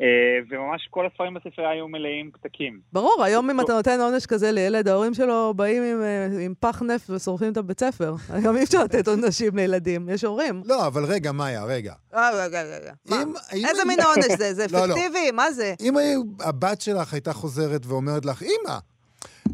[0.00, 0.06] אה,
[0.50, 2.80] וממש כל הספרים בספרייה היו מלאים פתקים.
[2.92, 6.82] ברור, היום אם אתה נותן עונש כזה לילד, ההורים שלו באים עם, אה, עם פח
[6.82, 8.14] נפט ושורפים את הבית ספר.
[8.34, 10.62] היום אי אפשר לתת עונשים לילדים, יש הורים.
[10.64, 11.94] לא, אבל רגע, מאיה, רגע.
[12.14, 12.30] אה,
[13.52, 14.54] איזה מין עונש זה?
[14.54, 14.94] זה לא, לא.
[14.94, 15.30] אפקטיבי?
[15.30, 15.74] מה זה?
[15.80, 15.94] אם
[16.40, 18.78] הבת שלך הייתה חוזרת ואומרת לך, אמא,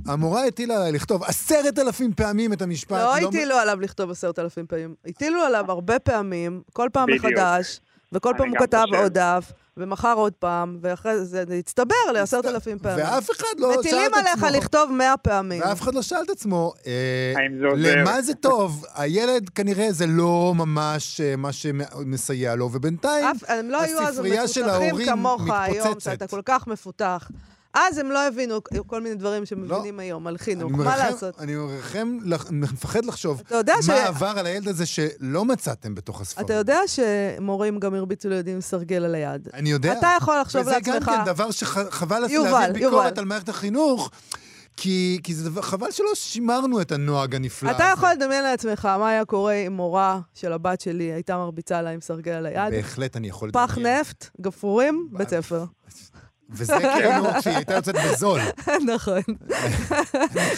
[0.07, 2.93] המורה הטילה עליי לכתוב עשרת אלפים פעמים את המשפט.
[2.93, 4.95] לא הטילו עליו לכתוב עשרת אלפים פעמים.
[5.07, 7.09] הטילו עליו הרבה פעמים, כל פעם.
[7.15, 7.81] מחדש,
[8.13, 8.85] וכל פעם הוא כתב.
[8.97, 13.05] עוד דף, ומחר עוד פעם, ואחרי זה זה הצטבר לעשרת אלפים פעמים.
[13.05, 14.29] ואף אחד לא שאל את מטילים עצמו...
[14.29, 15.63] עליך לכתוב מאה פעמים.
[15.63, 17.33] ואף אחד לא שאל את עצמו, אה?
[17.77, 18.85] למה זה טוב?
[18.95, 24.15] הילד כנראה זה לא ממש אה, מה שמסייע לו, ובינתיים אף- הם לא היו אז
[24.15, 26.11] הספרייה של מפותחים ההורים כמוך היום, מתפוצצת.
[26.11, 27.31] שאתה כל כך מפותח.
[27.75, 30.73] אז הם לא הבינו כל מיני דברים שמבינים היום על חינוך.
[30.73, 31.41] מה מרחם- לעשות?
[31.41, 35.95] אני מרחם, לח- מפחד לחשוב אתה יודע ש- מה עבר על הילד הזה שלא מצאתם
[35.95, 36.45] בתוך הספרים.
[36.47, 39.49] אתה יודע שמורים גם הרביצו לילדים סרגל על היד.
[39.55, 39.93] אני יודע.
[39.99, 40.89] אתה יכול לחשוב לעצמך...
[40.89, 43.19] וזה גם כן דבר שחבל יובל, להעביר ביקורת יובל.
[43.19, 44.11] על מערכת החינוך,
[44.77, 47.93] כי, כי זה דבר, חבל שלא שימרנו את הנוהג הנפלא אתה הזה.
[47.93, 52.01] יכול לדמיין לעצמך מה היה קורה אם מורה של הבת שלי הייתה מרביצה לה עם
[52.01, 52.71] סרגל על היד.
[52.71, 54.01] בהחלט אני יכול פח לדמיין.
[54.01, 55.65] נפט, גפרורים, בית ספר.
[56.53, 58.41] וזה כאילו כשהיא הייתה יוצאת בזול.
[58.95, 59.21] נכון.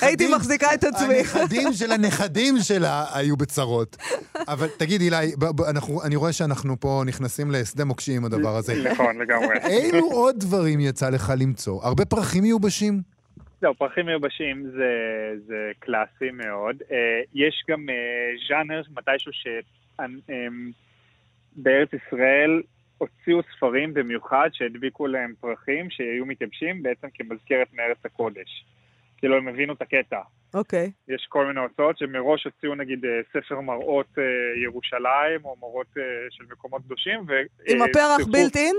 [0.02, 1.14] הייתי מחזיקה את עצמי.
[1.14, 3.96] הנכדים של הנכדים שלה היו בצרות.
[4.48, 5.16] אבל תגיד, אילי,
[6.05, 8.90] אני רואה שאנחנו פה נכנסים לשדה מוקשים עם הדבר הזה.
[8.92, 9.57] נכון, לגמרי.
[9.66, 11.85] אילו עוד דברים יצא לך למצוא?
[11.85, 13.02] הרבה פרחים מיובשים?
[13.61, 14.90] זהו, פרחים מיובשים זה,
[15.46, 16.76] זה קלאסי מאוד.
[16.90, 16.96] אה,
[17.35, 17.94] יש גם אה,
[18.48, 19.33] ז'אנר, מתישהו
[21.57, 22.62] שבארץ ישראל
[23.02, 28.64] הוציאו ספרים במיוחד שהדביקו להם פרחים שהיו מתייבשים בעצם כמזכרת מארץ הקודש.
[29.16, 30.20] כאילו הם הבינו את הקטע.
[30.54, 30.90] אוקיי.
[31.08, 34.24] יש כל מיני הוצאות שמראש הוציאו נגיד אה, ספר מראות אה,
[34.62, 37.20] ירושלים או מראות אה, של מקומות קדושים.
[37.28, 38.76] ו- עם הפרח בילט אין?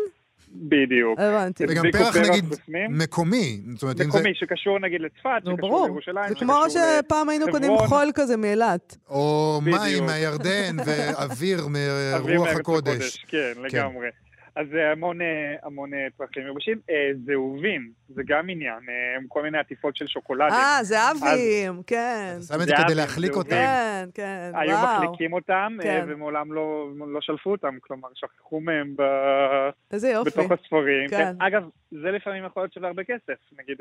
[0.51, 1.19] בדיוק.
[1.19, 1.63] הבנתי.
[1.69, 2.97] וגם פרח, נגיד, בפנים.
[2.97, 3.61] מקומי.
[3.73, 4.17] זאת אומרת, אם זה...
[4.17, 5.85] מקומי, שקשור נגיד לצפת, נו, שקשור ברור.
[5.85, 7.71] לירושלים, זה שקשור כמו שפעם היינו קונים.
[7.77, 8.97] חול כזה מאילת.
[9.09, 10.05] או מים.
[10.05, 11.59] מהירדן ואוויר
[12.15, 13.25] אוויר מרוח הקודש.
[13.27, 14.07] כן, לגמרי.
[14.55, 16.79] אז זה המון, אה, המון אה, פרחים מיובשים.
[16.89, 20.53] אה, זהובים, זה גם עניין, אה, כל מיני עטיפות של שוקולדים.
[20.53, 22.37] אה, זהבים, כן.
[22.47, 23.49] שם את זה כדי להחליק אותם.
[23.49, 25.03] כן, כן, היו וואו.
[25.03, 26.05] מחליקים אותם, כן.
[26.07, 30.29] ומעולם לא, לא שלפו אותם, כלומר, שכחו מהם ב- איזה יופי.
[30.29, 31.09] בתוך הספרים.
[31.09, 31.17] כן.
[31.17, 31.41] כן.
[31.41, 33.37] אגב, זה לפעמים יכול להיות שווה הרבה כסף.
[33.59, 33.77] נגיד,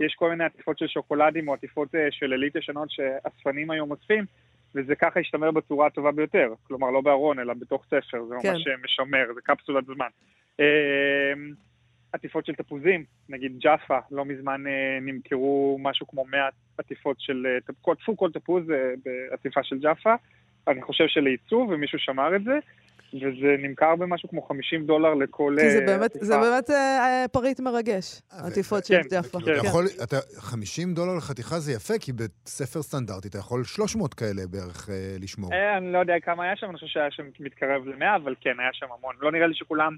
[0.00, 4.24] יש כל מיני עטיפות של שוקולדים או עטיפות של עילית ישנות שאספנים היום אוספים,
[4.74, 6.54] וזה ככה ישתמר בצורה הטובה ביותר.
[6.62, 8.52] כלומר, לא בארון, אלא בתוך ספר, זה כן.
[8.52, 10.08] ממש אה, משמר, זה קפסולת זמן.
[10.60, 11.32] אה,
[12.12, 17.92] עטיפות של תפוזים, נגיד ג'אפה, לא מזמן אה, נמכרו משהו כמו 100 עטיפות של, אה,
[17.92, 20.14] עטפו כל תפוז אה, בעטיפה של ג'אפה,
[20.68, 22.58] אני חושב שלייצוא, ומישהו שמר את זה,
[23.14, 26.10] וזה נמכר במשהו כמו 50 דולר לכל כי זה אה, באמת.
[26.20, 29.08] זה באמת אה, פריט מרגש, עטיפות של כן.
[29.08, 29.66] כאילו, אתה כן.
[29.66, 34.88] יכול, אתה, 50 דולר לחתיכה זה יפה, כי בספר סטנדרטי אתה יכול 300 כאלה בערך
[34.90, 35.52] אה, לשמור.
[35.52, 38.60] אה, אני לא יודע כמה היה שם, אני חושב שהיה שם מתקרב ל-100, אבל כן,
[38.60, 39.14] היה שם המון.
[39.20, 39.96] לא נראה לי שכולם,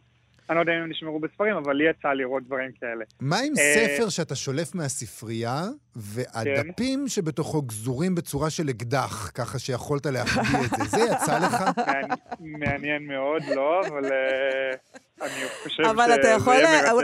[0.50, 3.04] אני לא יודע אם הם נשמרו בספרים, אבל לי יצא לראות דברים כאלה.
[3.20, 5.62] מה עם אה, ספר שאתה שולף מהספרייה,
[5.96, 10.84] והדפים שבתוכו גזורים בצורה של אקדח, ככה שיכולת להחביא את זה?
[10.84, 11.54] זה יצא לך?
[11.76, 14.76] מעניין- מעניין מאוד, לא, אבל אה,
[15.22, 15.30] אני
[15.62, 16.54] חושב אבל אתה יכול.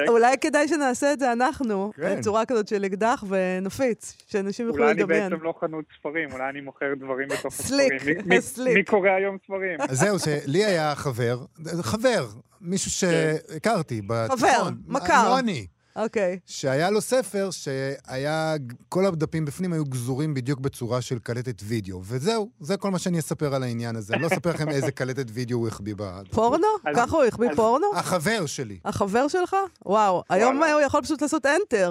[0.08, 2.16] אולי כדאי שנעשה את זה אנחנו, כן.
[2.18, 5.30] בצורה כזאת של אקדח ונפיץ, שאנשים יוכלו אולי אני לדמיין.
[5.30, 8.16] בעצם לא חנות ספרים, אולי אני מוכר דברים בתוך סליק, הספרים.
[8.18, 8.74] מי- מי- סליק.
[8.76, 9.80] מי קורא היום ספרים?
[9.88, 11.38] אז זהו, שלי היה חבר,
[11.82, 12.26] חבר,
[12.60, 14.38] מישהו שהכרתי בתיכון.
[14.38, 15.28] חבר, מכר.
[15.28, 15.66] לא אני.
[16.02, 16.38] אוקיי.
[16.46, 18.54] שהיה לו ספר שהיה,
[18.88, 22.00] כל הדפים בפנים היו גזורים בדיוק בצורה של קלטת וידאו.
[22.04, 24.14] וזהו, זה כל מה שאני אספר על העניין הזה.
[24.14, 26.20] אני לא אספר לכם איזה קלטת וידאו הוא החביא ב...
[26.30, 26.66] פורנו?
[26.96, 27.86] ככה הוא החביא פורנו?
[27.94, 28.78] החבר שלי.
[28.84, 29.56] החבר שלך?
[29.86, 31.90] וואו, היום הוא יכול פשוט לעשות enter,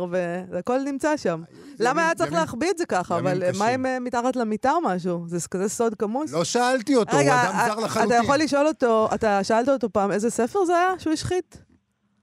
[0.52, 1.42] והכל נמצא שם.
[1.80, 3.18] למה היה צריך להחביא את זה ככה?
[3.18, 3.44] אבל.
[3.58, 5.26] מה אם אה, מתחת למיטה או משהו?
[5.28, 6.32] זה כזה סוד כמוס?
[6.32, 8.24] לא שאלתי אותו, הוא אדם זר אתה לחלוטין.
[8.24, 11.69] יכול לשאול אותו, אתה שאלת אותו פעם איזה ספר זה היה שהוא השחית?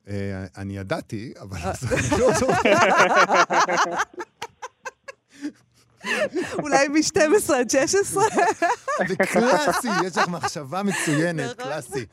[0.09, 1.73] אה, אני ידעתי, אבל אה.
[1.93, 2.75] אני לא זוכר.
[6.63, 8.23] אולי מ-12 עד 16?
[9.09, 11.65] זה קלאסי, יש לך מחשבה מצוינת, נכון.
[11.65, 12.07] קלאסי.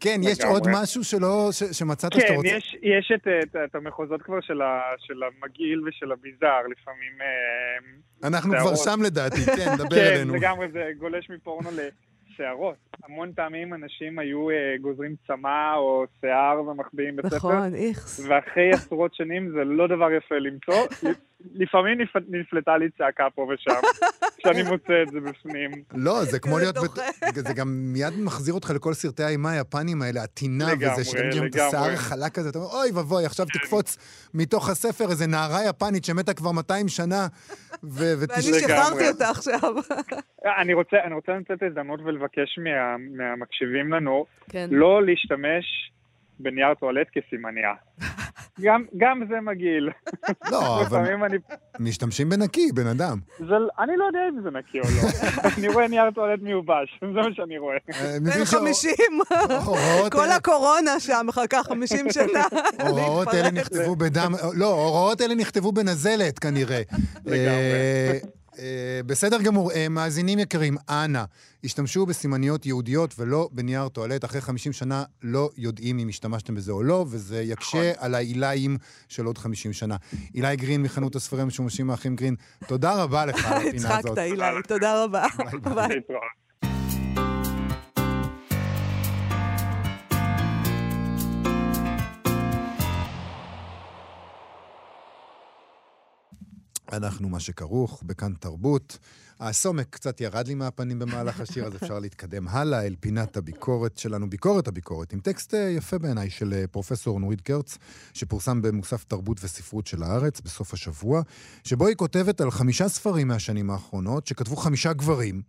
[0.00, 0.40] כן, יש.
[0.40, 2.48] עוד משהו שלא, שמצאת שאתה כן, רוצה?
[2.48, 3.12] יש, יש
[3.64, 4.62] את, המחוזות כבר של,
[5.22, 7.12] המגעיל ושל הביזאר, לפעמים...
[7.20, 8.74] אה, אנחנו כבר.
[8.76, 10.34] שם לדעתי, כן, דבר כן, אלינו.
[10.34, 11.70] לגמרי, זה גולש מפורנו
[12.36, 12.76] לשערות.
[13.04, 18.26] המון פעמים אנשים היו אה, גוזרים צמא או שיער ומחביאים בספר, נכון, איכס.
[18.28, 20.74] ואחרי עשרות שנים זה לא דבר יפה למצוא.
[21.54, 23.80] לפעמים נפ- נפלטה לי צעקה פה ושם,
[24.38, 25.70] כשאני מוצא את זה בפנים.
[25.94, 26.76] לא, זה כמו להיות...
[27.34, 31.54] זה גם מיד מחזיר אותך לכל סרטי האימה היפנים האלה, הטינה וזה, שאתם מכירים את.
[31.54, 33.98] השיער חלק כזה, אתה אומר, אוי ואבוי, עכשיו תקפוץ
[34.34, 37.26] מתוך הספר איזה נערה יפנית שמתה כבר 200 שנה,
[37.84, 38.42] ו- ואני.
[38.42, 39.74] שחררתי אותה עכשיו.
[40.62, 44.68] אני רוצה, אני רוצה לנצל את ההזדמנות ולבקש מה, מהמקשיבים לנו כן.
[44.70, 45.92] לא להשתמש
[46.40, 47.72] בנייר טואלט כסימניה.
[48.60, 49.90] גם, גם זה מגעיל.
[50.50, 51.36] לא, אבל לפעמים אני,
[51.78, 53.18] משתמשים בנקי, בן אדם.
[53.38, 55.08] זה, אני לא יודע אם זה נקי או לא.
[55.58, 57.76] אני רואה נייר טואלט מיובש, זה מה שאני רואה.
[57.94, 58.92] אה, בן מבין 50.
[59.48, 62.44] שהוראות כל הקורונה שם מחכה 50 שנה.
[62.88, 63.50] הוראות אלה.
[63.50, 66.82] נכתבו בדם, לא, הוראות אלה נכתבו בנזלת כנראה.
[67.28, 68.18] אה, אה,
[69.06, 71.24] בסדר גמור, אה, מאזינים יקרים, אנא,
[71.64, 74.24] השתמשו בסימניות יהודיות ולא בנייר טואלט.
[74.24, 78.76] אחרי 50 שנה לא יודעים אם השתמשתם בזה או לא, וזה יקשה על העיליים
[79.08, 79.96] של עוד 50 שנה.
[80.34, 82.34] אילי גרין מחנות הספרים המשומשים האחים גרין,
[82.66, 84.04] תודה רבה לך על הפינה הזאת.
[84.04, 85.26] הצחקת, אילי, תודה רבה.
[85.74, 86.00] ביי.
[96.92, 98.98] אנחנו מה שכרוך, בכאן תרבות.
[99.40, 104.30] הסומק קצת ירד לי מהפנים במהלך השיר, אז אפשר להתקדם הלאה אל פינת הביקורת שלנו,
[104.30, 107.78] ביקורת הביקורת, עם טקסט אה, יפה בעיניי של אה, פרופסור נורית קרץ,
[108.14, 111.22] שפורסם במוסף תרבות וספרות של הארץ בסוף השבוע,
[111.64, 115.42] שבו היא כותבת על חמישה ספרים מהשנים האחרונות, שכתבו חמישה גברים.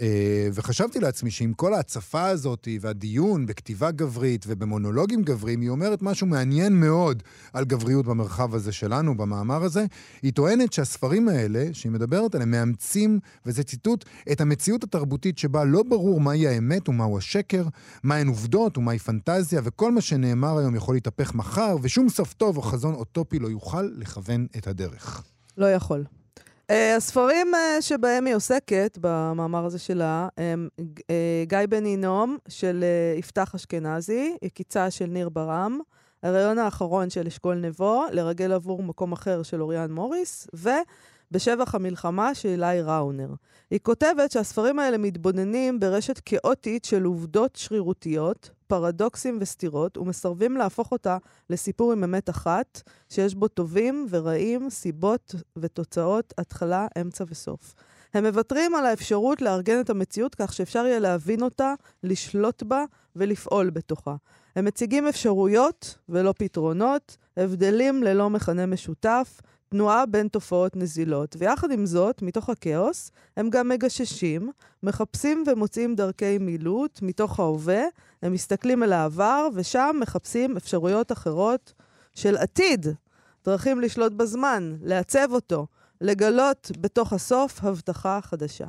[0.00, 6.26] אה, וחשבתי לעצמי שעם כל ההצפה הזאת והדיון בכתיבה גברית ובמונולוגים גבריים, היא אומרת משהו
[6.26, 7.22] מעניין מאוד
[7.52, 9.84] על גבריות במרחב הזה שלנו, במאמר הזה.
[10.22, 15.82] היא טוענת שהספרים האלה, שהיא מדברת עליהם, מאמצים, וזה ציטוט, את המציאות התרבותית שבה לא
[15.82, 17.64] ברור מהי האמת ומהו השקר,
[18.02, 22.62] מהן עובדות ומהי פנטזיה, וכל מה שנאמר היום יכול להתהפך מחר, ושום סוף טוב או
[22.62, 25.22] חזון אוטופי לא יוכל לכוון את הדרך.
[25.58, 26.04] לא יכול.
[26.72, 30.82] Uh, הספרים uh, שבהם היא עוסקת, במאמר הזה שלה, הם uh,
[31.46, 32.84] גיא בן הינום של
[33.18, 35.78] יפתח אשכנזי, יקיצה של ניר ברם,
[36.24, 42.48] הריאיון האחרון של אשכול נבו, לרגל עבור מקום אחר של אוריאן מוריס, ובשבח המלחמה של
[42.48, 43.28] אילי ראונר.
[43.70, 51.18] היא כותבת שהספרים האלה מתבוננים ברשת כאוטית של עובדות שרירותיות, פרדוקסים וסתירות, ומסרבים להפוך אותה
[51.50, 57.74] לסיפור עם אמת אחת, שיש בו טובים ורעים, סיבות ותוצאות, התחלה, אמצע וסוף.
[58.14, 62.84] הם מוותרים על האפשרות לארגן את המציאות כך שאפשר יהיה להבין אותה, לשלוט בה
[63.16, 64.14] ולפעול בתוכה.
[64.56, 71.36] הם מציגים אפשרויות ולא פתרונות, הבדלים ללא מכנה משותף, תנועה בין תופעות נזילות.
[71.38, 74.50] ויחד עם זאת, מתוך הכאוס, הם גם מגששים,
[74.82, 77.82] מחפשים ומוצאים דרכי מילוט מתוך ההווה,
[78.22, 81.72] הם מסתכלים אל העבר, ושם מחפשים אפשרויות אחרות
[82.14, 82.86] של עתיד,
[83.44, 85.66] דרכים לשלוט בזמן, לעצב אותו,
[86.00, 88.66] לגלות בתוך הסוף הבטחה חדשה.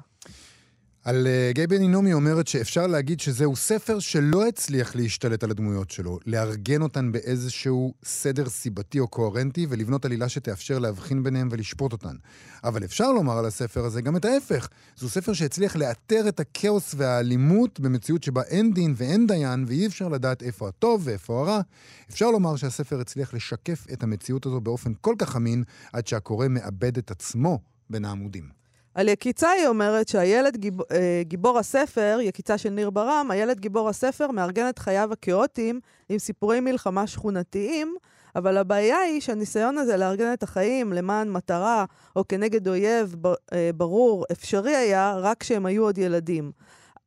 [1.06, 6.20] על גיא בן הינומי אומרת שאפשר להגיד שזהו ספר שלא הצליח להשתלט על הדמויות שלו,
[6.26, 12.16] לארגן אותן באיזשהו סדר סיבתי או קוהרנטי ולבנות עלילה שתאפשר להבחין ביניהם ולשפוט אותן.
[12.64, 14.68] אבל אפשר לומר על הספר הזה גם את ההפך.
[14.96, 20.08] זהו ספר שהצליח לאתר את הכאוס והאלימות במציאות שבה אין דין ואין דיין ואי אפשר
[20.08, 21.62] לדעת איפה הטוב ואיפה הרע.
[22.10, 26.98] אפשר לומר שהספר הצליח לשקף את המציאות הזו באופן כל כך אמין, עד שהקורא מאבד
[26.98, 28.65] את עצמו בין העמודים.
[28.96, 33.90] על יקיצה היא אומרת שהילד גיב, אה, גיבור הספר, יקיצה של ניר ברם, הילד גיבור
[33.90, 35.80] הספר מארגן את חייו הכאוטיים
[36.10, 37.96] עם סיפורי מלחמה שכונתיים,
[38.36, 41.86] אבל הבעיה היא שהניסיון הזה לארגן את החיים למען מטרה
[42.16, 43.16] או כנגד אויב
[43.54, 46.52] אה, ברור, אפשרי היה רק כשהם היו עוד ילדים.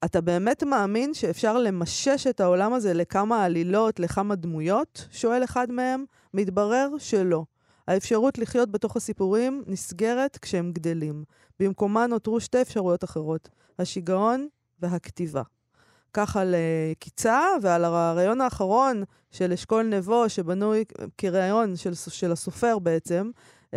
[0.05, 5.07] אתה באמת מאמין שאפשר למשש את העולם הזה לכמה עלילות, לכמה דמויות?
[5.11, 6.05] שואל אחד מהם.
[6.35, 7.45] מתברר שלא.
[7.89, 11.25] האפשרות לחיות בתוך הסיפורים נסגרת כשהם גדלים.
[11.61, 13.49] במקומה נותרו שתי אפשרויות אחרות,
[13.79, 14.49] השיגעון
[14.81, 15.43] והכתיבה.
[16.13, 20.85] כך על uh, קיצה, ועל הרעיון האחרון של אשכול נבו, שבנוי
[21.19, 23.31] כרעיון של, של הסופר בעצם,
[23.67, 23.75] uh,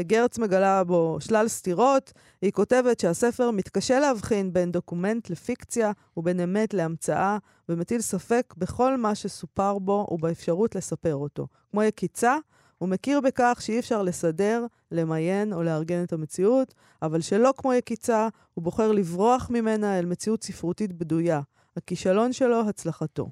[0.00, 2.12] גרץ מגלה בו שלל סתירות.
[2.42, 9.14] היא כותבת שהספר מתקשה להבחין בין דוקומנט לפיקציה ובין אמת להמצאה, ומטיל ספק בכל מה
[9.14, 11.46] שסופר בו ובאפשרות לספר אותו.
[11.70, 12.36] כמו יקיצה,
[12.78, 18.28] הוא מכיר בכך שאי אפשר לסדר, למיין או לארגן את המציאות, אבל שלא כמו יקיצה,
[18.54, 21.40] הוא בוחר לברוח ממנה אל מציאות ספרותית בדויה.
[21.76, 23.30] הכישלון שלו, הצלחתו.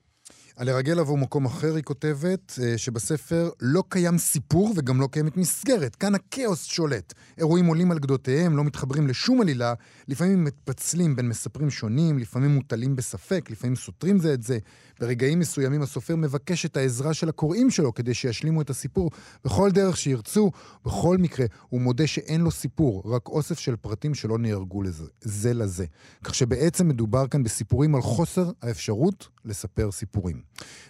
[0.56, 5.36] על לרגל עבור מקום אחר היא כותבת אה, שבספר לא קיים סיפור וגם לא קיימת
[5.36, 5.96] מסגרת.
[5.96, 7.14] כאן הכאוס שולט.
[7.38, 9.74] אירועים עולים על גדותיהם, לא מתחברים לשום עלילה,
[10.08, 14.58] לפעמים מתפצלים בין מספרים שונים, לפעמים מוטלים בספק, לפעמים סותרים זה את זה.
[15.00, 19.10] ברגעים מסוימים הסופר מבקש את העזרה של הקוראים שלו כדי שישלימו את הסיפור
[19.44, 20.50] בכל דרך שירצו.
[20.84, 25.54] בכל מקרה, הוא מודה שאין לו סיפור, רק אוסף של פרטים שלא נהרגו לזה, זה
[25.54, 25.86] לזה.
[26.24, 30.41] כך שבעצם מדובר כאן בסיפורים על חוסר האפשרות לספר סיפורים.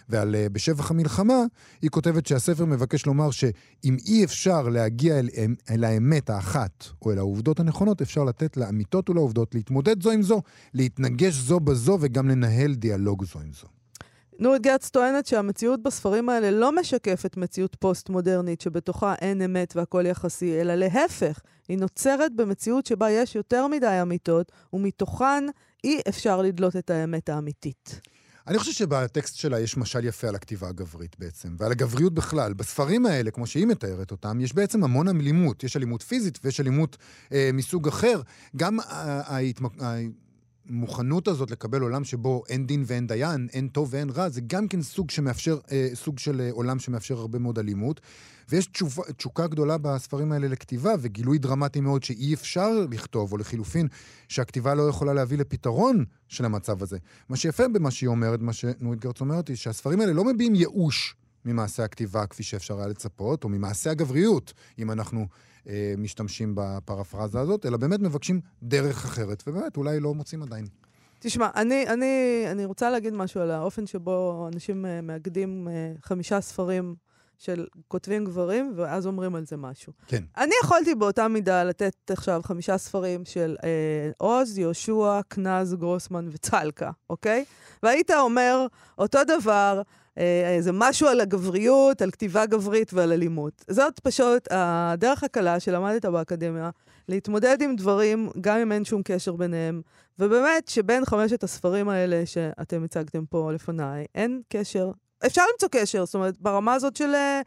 [0.09, 1.43] ועל uh, בשבח המלחמה,
[1.81, 5.29] היא כותבת שהספר מבקש לומר שאם אי אפשר להגיע אל,
[5.69, 10.41] אל האמת האחת או אל העובדות הנכונות, אפשר לתת לאמיתות ולעובדות להתמודד זו עם זו,
[10.73, 13.67] להתנגש זו בזו וגם לנהל דיאלוג זו עם זו.
[14.39, 20.61] נורית גרץ טוענת שהמציאות בספרים האלה לא משקפת מציאות פוסט-מודרנית שבתוכה אין אמת והכל יחסי,
[20.61, 25.43] אלא להפך, היא נוצרת במציאות שבה יש יותר מדי אמיתות, ומתוכן
[25.83, 28.01] אי אפשר לדלות את האמת האמיתית.
[28.47, 32.53] אני חושב שבטקסט שלה יש משל יפה על הכתיבה הגברית בעצם, ועל הגבריות בכלל.
[32.53, 35.63] בספרים האלה, כמו שהיא מתארת אותם, יש בעצם המון אלימות.
[35.63, 36.97] יש אלימות פיזית ויש אלימות
[37.31, 38.21] אה, מסוג אחר.
[38.55, 39.71] גם ההתמק...
[40.69, 44.67] המוכנות הזאת לקבל עולם שבו אין דין ואין דיין, אין טוב ואין רע, זה גם
[44.67, 48.01] כן סוג שמאפשר, אה, סוג של אה, עולם שמאפשר הרבה מאוד אלימות.
[48.49, 53.87] ויש תשוב, תשוקה גדולה בספרים האלה לכתיבה, וגילוי דרמטי מאוד שאי אפשר לכתוב, או לחילופין,
[54.27, 56.97] שהכתיבה לא יכולה להביא לפתרון של המצב הזה.
[57.29, 61.15] מה שיפה במה שהיא אומרת, מה שנורית גרץ אומרת, היא שהספרים האלה לא מביעים ייאוש
[61.45, 65.27] ממעשה הכתיבה כפי שאפשר היה לצפות, או ממעשה הגבריות, אם אנחנו
[65.67, 70.65] אה, משתמשים בפרפרזה הזאת, אלא באמת מבקשים דרך אחרת, ובאמת, אולי לא מוצאים עדיין.
[71.19, 76.41] תשמע, אני, אני, אני רוצה להגיד משהו על האופן שבו אנשים אה, מאגדים אה, חמישה
[76.41, 76.95] ספרים
[77.37, 79.93] של כותבים גברים, ואז אומרים על זה משהו.
[80.07, 80.23] כן.
[80.37, 86.91] אני יכולתי באותה מידה לתת עכשיו חמישה ספרים של אה, עוז, יהושע, קנז, גרוסמן וצלקה,
[87.09, 87.45] אוקיי?
[87.83, 89.81] והיית אומר אותו דבר,
[90.17, 93.65] אה, זה משהו על הגבריות, על כתיבה גברית ועל אלימות.
[93.69, 96.69] זאת פשוט הדרך הקלה שלמדת באקדמיה,
[97.09, 99.81] להתמודד עם דברים, גם אם אין שום קשר ביניהם.
[100.19, 104.91] ובאמת, שבין חמשת הספרים האלה שאתם הצגתם פה לפניי, אין קשר.
[105.25, 107.41] אפשר למצוא קשר, זאת אומרת, ברמה הזאת של, אה,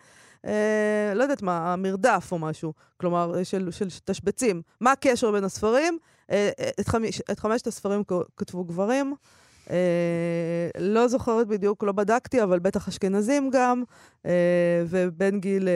[0.47, 2.73] אה, לא יודעת מה, המרדף או משהו.
[2.97, 4.63] כלומר, של, של תשבצים.
[4.81, 5.99] מה הקשר בין הספרים?
[6.31, 6.51] אה,
[6.81, 8.03] את, חמיש, את חמשת הספרים
[8.37, 9.15] כתבו גברים.
[9.71, 9.77] אה,
[10.79, 13.83] לא זוכרת בדיוק, לא בדקתי, אבל בטח אשכנזים גם,
[14.27, 14.31] אה,
[14.89, 15.75] ובין גיל, אה,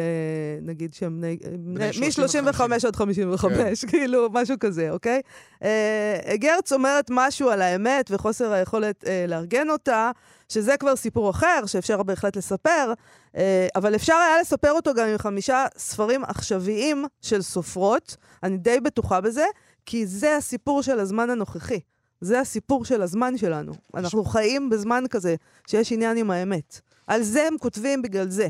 [0.62, 1.24] נגיד שהם
[1.58, 3.88] מ-35 עד 55, כן.
[3.90, 5.20] כאילו, משהו כזה, אוקיי?
[5.62, 10.10] אה, גרץ אומרת משהו על האמת וחוסר היכולת אה, לארגן אותה,
[10.48, 12.92] שזה כבר סיפור אחר, שאפשר בהחלט לספר,
[13.36, 18.80] אה, אבל אפשר היה לספר אותו גם עם חמישה ספרים עכשוויים של סופרות, אני די
[18.80, 19.44] בטוחה בזה,
[19.86, 21.80] כי זה הסיפור של הזמן הנוכחי.
[22.20, 23.72] זה הסיפור של הזמן שלנו.
[23.94, 25.34] אנחנו חיים בזמן כזה,
[25.66, 26.80] שיש עניין עם האמת.
[27.06, 28.48] על זה הם כותבים בגלל זה.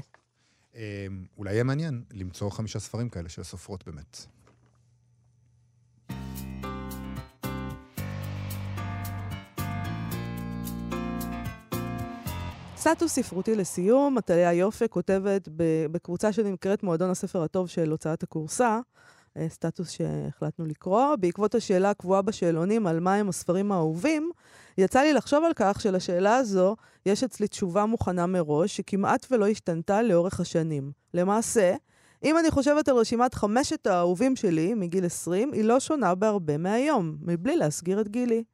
[0.74, 0.80] אמ,
[1.38, 4.26] אולי יהיה מעניין למצוא חמישה ספרים כאלה של סופרות באמת.
[12.76, 15.48] סטטוס ספרותי לסיום, עטליה יופי כותבת
[15.92, 18.80] בקבוצה שנקראת מועדון הספר הטוב של הוצאת הכורסה,
[19.48, 21.16] סטטוס שהחלטנו לקרוא.
[21.16, 24.30] בעקבות השאלה הקבועה בשאלונים על מהם הספרים האהובים,
[24.78, 26.76] יצא לי לחשוב על כך שלשאלה הזו
[27.06, 30.92] יש אצלי תשובה מוכנה מראש, שכמעט ולא השתנתה לאורך השנים.
[31.14, 31.74] למעשה,
[32.24, 37.16] אם אני חושבת על רשימת חמשת האהובים שלי מגיל 20, היא לא שונה בהרבה מהיום,
[37.22, 38.44] מבלי להסגיר את גילי.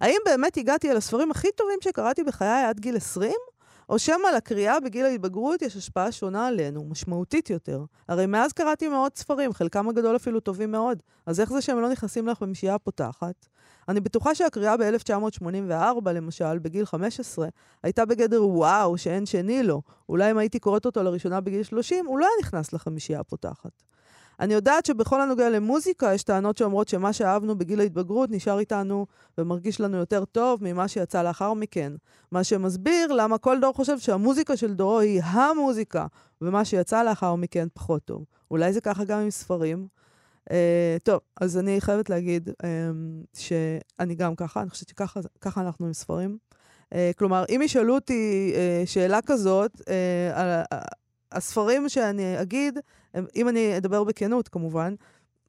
[0.00, 3.32] האם באמת הגעתי אל הספרים הכי טובים שקראתי בחיי עד גיל 20?
[3.88, 7.84] או שמא לקריאה בגיל ההתבגרות יש השפעה שונה עלינו, משמעותית יותר.
[8.08, 11.88] הרי מאז קראתי מאות ספרים, חלקם הגדול אפילו טובים מאוד, אז איך זה שהם לא
[11.88, 13.46] נכנסים לך במשייה הפותחת?
[13.88, 17.48] אני בטוחה שהקריאה ב-1984, למשל, בגיל 15,
[17.82, 19.82] הייתה בגדר וואו, שאין שני לו.
[20.08, 23.82] אולי אם הייתי קוראת אותו לראשונה בגיל 30, הוא לא היה נכנס לחמישייה הפותחת.
[24.40, 29.06] אני יודעת שבכל הנוגע למוזיקה יש טענות שאומרות שמה שאהבנו בגיל ההתבגרות נשאר איתנו
[29.38, 31.92] ומרגיש לנו יותר טוב ממה שיצא לאחר מכן.
[32.32, 36.06] מה שמסביר למה כל דור חושב שהמוזיקה של דורו היא המוזיקה,
[36.40, 38.24] ומה שיצא לאחר מכן פחות טוב.
[38.50, 39.86] אולי זה ככה גם עם ספרים.
[40.50, 40.52] Uh,
[41.02, 42.64] טוב, אז אני חייבת להגיד um,
[43.34, 46.38] שאני גם ככה, אני חושבת שככה אנחנו עם ספרים.
[46.84, 49.84] Uh, כלומר, אם ישאלו אותי uh, שאלה כזאת, uh,
[50.34, 50.48] על,
[51.32, 52.78] הספרים שאני אגיד,
[53.16, 54.94] הם, אם אני אדבר בכנות כמובן,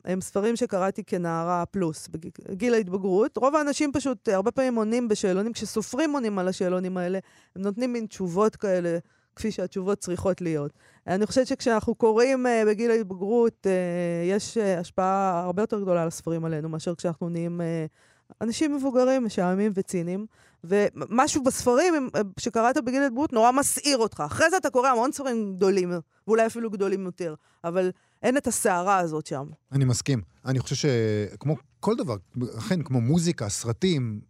[0.05, 2.07] הם ספרים שקראתי כנערה פלוס,
[2.49, 3.38] בגיל ההתבגרות.
[3.38, 7.20] רוב האנשים פשוט הרבה פעמים עונים בשאלונים, כשסופרים עונים על השאלונים האלה,
[7.55, 8.97] הם נותנים מין תשובות כאלה,
[9.36, 10.72] כפי שהתשובות צריכות להיות.
[11.07, 13.70] אני חושבת שכשאנחנו קוראים uh, בגיל ההתבגרות, uh,
[14.30, 19.26] יש uh, השפעה הרבה יותר גדולה על הספרים עלינו, מאשר כשאנחנו נהיים uh, אנשים מבוגרים,
[19.26, 20.26] משעממים וציניים.
[20.68, 22.09] ומשהו בספרים
[22.39, 24.24] שקראת בגיל ההתבגרות נורא מסעיר אותך.
[24.26, 25.91] אחרי זה אתה קורא המון ספרים גדולים,
[26.28, 27.91] ואולי אפילו גדולים יותר, אבל
[28.24, 29.47] אין את הסערה הזאת שם.
[29.72, 30.22] אני מסכים.
[30.45, 32.15] אני חושב שכמו כל דבר,
[32.57, 34.22] אכן, כמו מוזיקה, סרטים,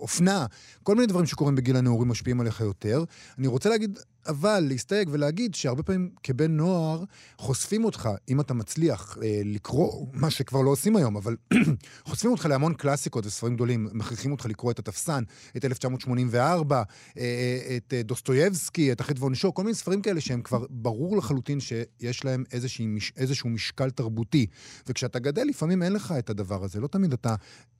[0.00, 0.46] אופנה,
[0.82, 3.04] כל מיני דברים שקורים בגיל הנעורים משפיעים עליך יותר.
[3.38, 7.04] אני רוצה להגיד, אבל להסתייג ולהגיד שהרבה פעמים כבן נוער
[7.38, 11.36] חושפים אותך, אם אתה מצליח אה, לקרוא, מה שכבר לא עושים היום, אבל
[12.08, 15.22] חושפים אותך להמון קלאסיקות וספרים גדולים, מכריחים אותך לקרוא את התפסן,
[15.56, 16.82] את 1984, אה,
[17.16, 21.60] אה, את אה, דוסטויבסקי, את החטא ועונשו, כל מיני ספרים כאלה שהם כבר ברור לחלוטין
[21.60, 22.84] שיש להם איזשה,
[23.16, 24.46] איזשהו משקל תרבותי.
[24.86, 27.34] וכשאתה גדל, לפעמים אין לך את הדבר הזה, לא תמיד אתה...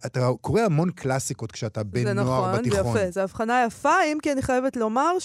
[0.06, 2.76] אתה קורא המון קלאסיקות כשאתה בן נוער נכון, בתיכון.
[2.76, 3.10] זה נכון, זה יפה.
[3.10, 5.18] זו הבחנה יפה, אם כי אני חייבת לומר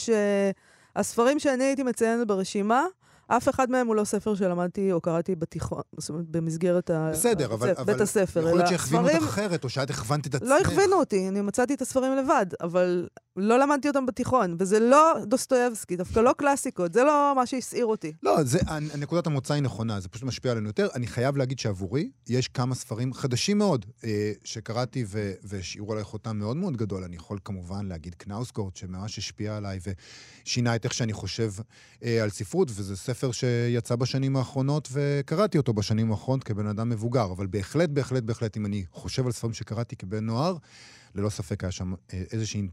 [0.97, 2.85] שהספרים שאני הייתי מציינת ברשימה,
[3.27, 7.67] אף אחד מהם הוא לא ספר שלמדתי או קראתי בתיכון, זאת אומרת, במסגרת בסדר, אבל,
[7.67, 8.39] בית אבל הספר.
[8.39, 10.49] יכול להיות שהכווינו אותך אחרת, או שאת הכוונת את עצמך.
[10.49, 13.07] לא הכווינו אותי, אני מצאתי את הספרים לבד, אבל
[13.37, 18.11] לא למדתי אותם בתיכון, וזה לא דוסטויבסקי, דווקא לא קלאסיקות, זה לא מה שהסעיר אותי.
[18.23, 18.59] לא, זה,
[18.97, 20.87] נקודת המוצא היא נכונה, זה פשוט משפיע עלינו יותר.
[20.95, 25.05] אני חייב להגיד שעבורי, יש כמה ספרים חדשים מאוד אה, שקראתי
[25.43, 27.03] והשאירו עליי חותם מאוד מאוד גדול.
[27.03, 29.79] אני יכול כמובן להגיד קנאוסגורד, שממש השפיע עליי
[30.45, 31.51] ושינה את איך שאני חושב
[32.03, 37.31] אה, על ספרות, וזה ספר שיצא בשנים האחרונות, וקראתי אותו בשנים האחרונות כבן אדם מבוגר.
[37.31, 40.57] אבל בהחלט, בהחלט, בהחלט, אם אני חושב על ספרים שקראתי כבן נוער,
[41.15, 42.67] ללא ספק היה שם אה, איזושהי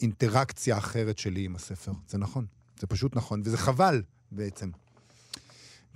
[0.00, 1.92] אינטראקציה אחרת שלי עם הספר.
[2.08, 2.46] זה נכון.
[2.80, 4.70] זה פשוט נכון, וזה חבל בעצם.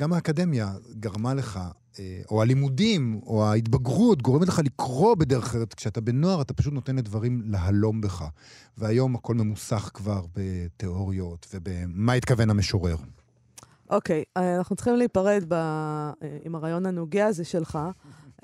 [0.00, 1.60] גם האקדמיה גרמה לך,
[1.98, 5.74] אה, או הלימודים, או ההתבגרות, גורמת לך לקרוא בדרך אחרת.
[5.74, 8.24] כשאתה בנוער, אתה פשוט נותן לדברים להלום בך.
[8.78, 12.96] והיום הכל ממוסך כבר בתיאוריות ובמה התכוון המשורר.
[13.90, 15.52] אוקיי, אה, אנחנו צריכים להיפרד ב...
[15.54, 16.12] אה,
[16.44, 17.78] עם הרעיון הנוגע הזה שלך.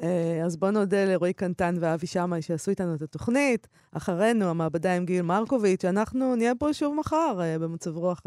[0.02, 3.66] אה, אז בואו נודה לרועי קנטן ואבי שמאי שעשו איתנו את התוכנית.
[3.92, 8.20] אחרינו, המעבדה עם גיל מרקוביץ', אנחנו נהיה פה שוב מחר במצב רוח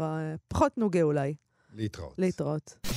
[0.48, 1.34] פחות נוגה אולי.
[1.76, 2.14] להתראות.
[2.18, 2.88] להתראות.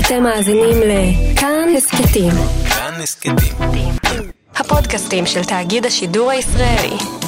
[0.00, 2.32] אתם מאזינים לכאן הסכתים.
[2.68, 3.34] כאן הסכתים.
[4.54, 7.25] הפודקאסטים של תאגיד השידור הישראלי.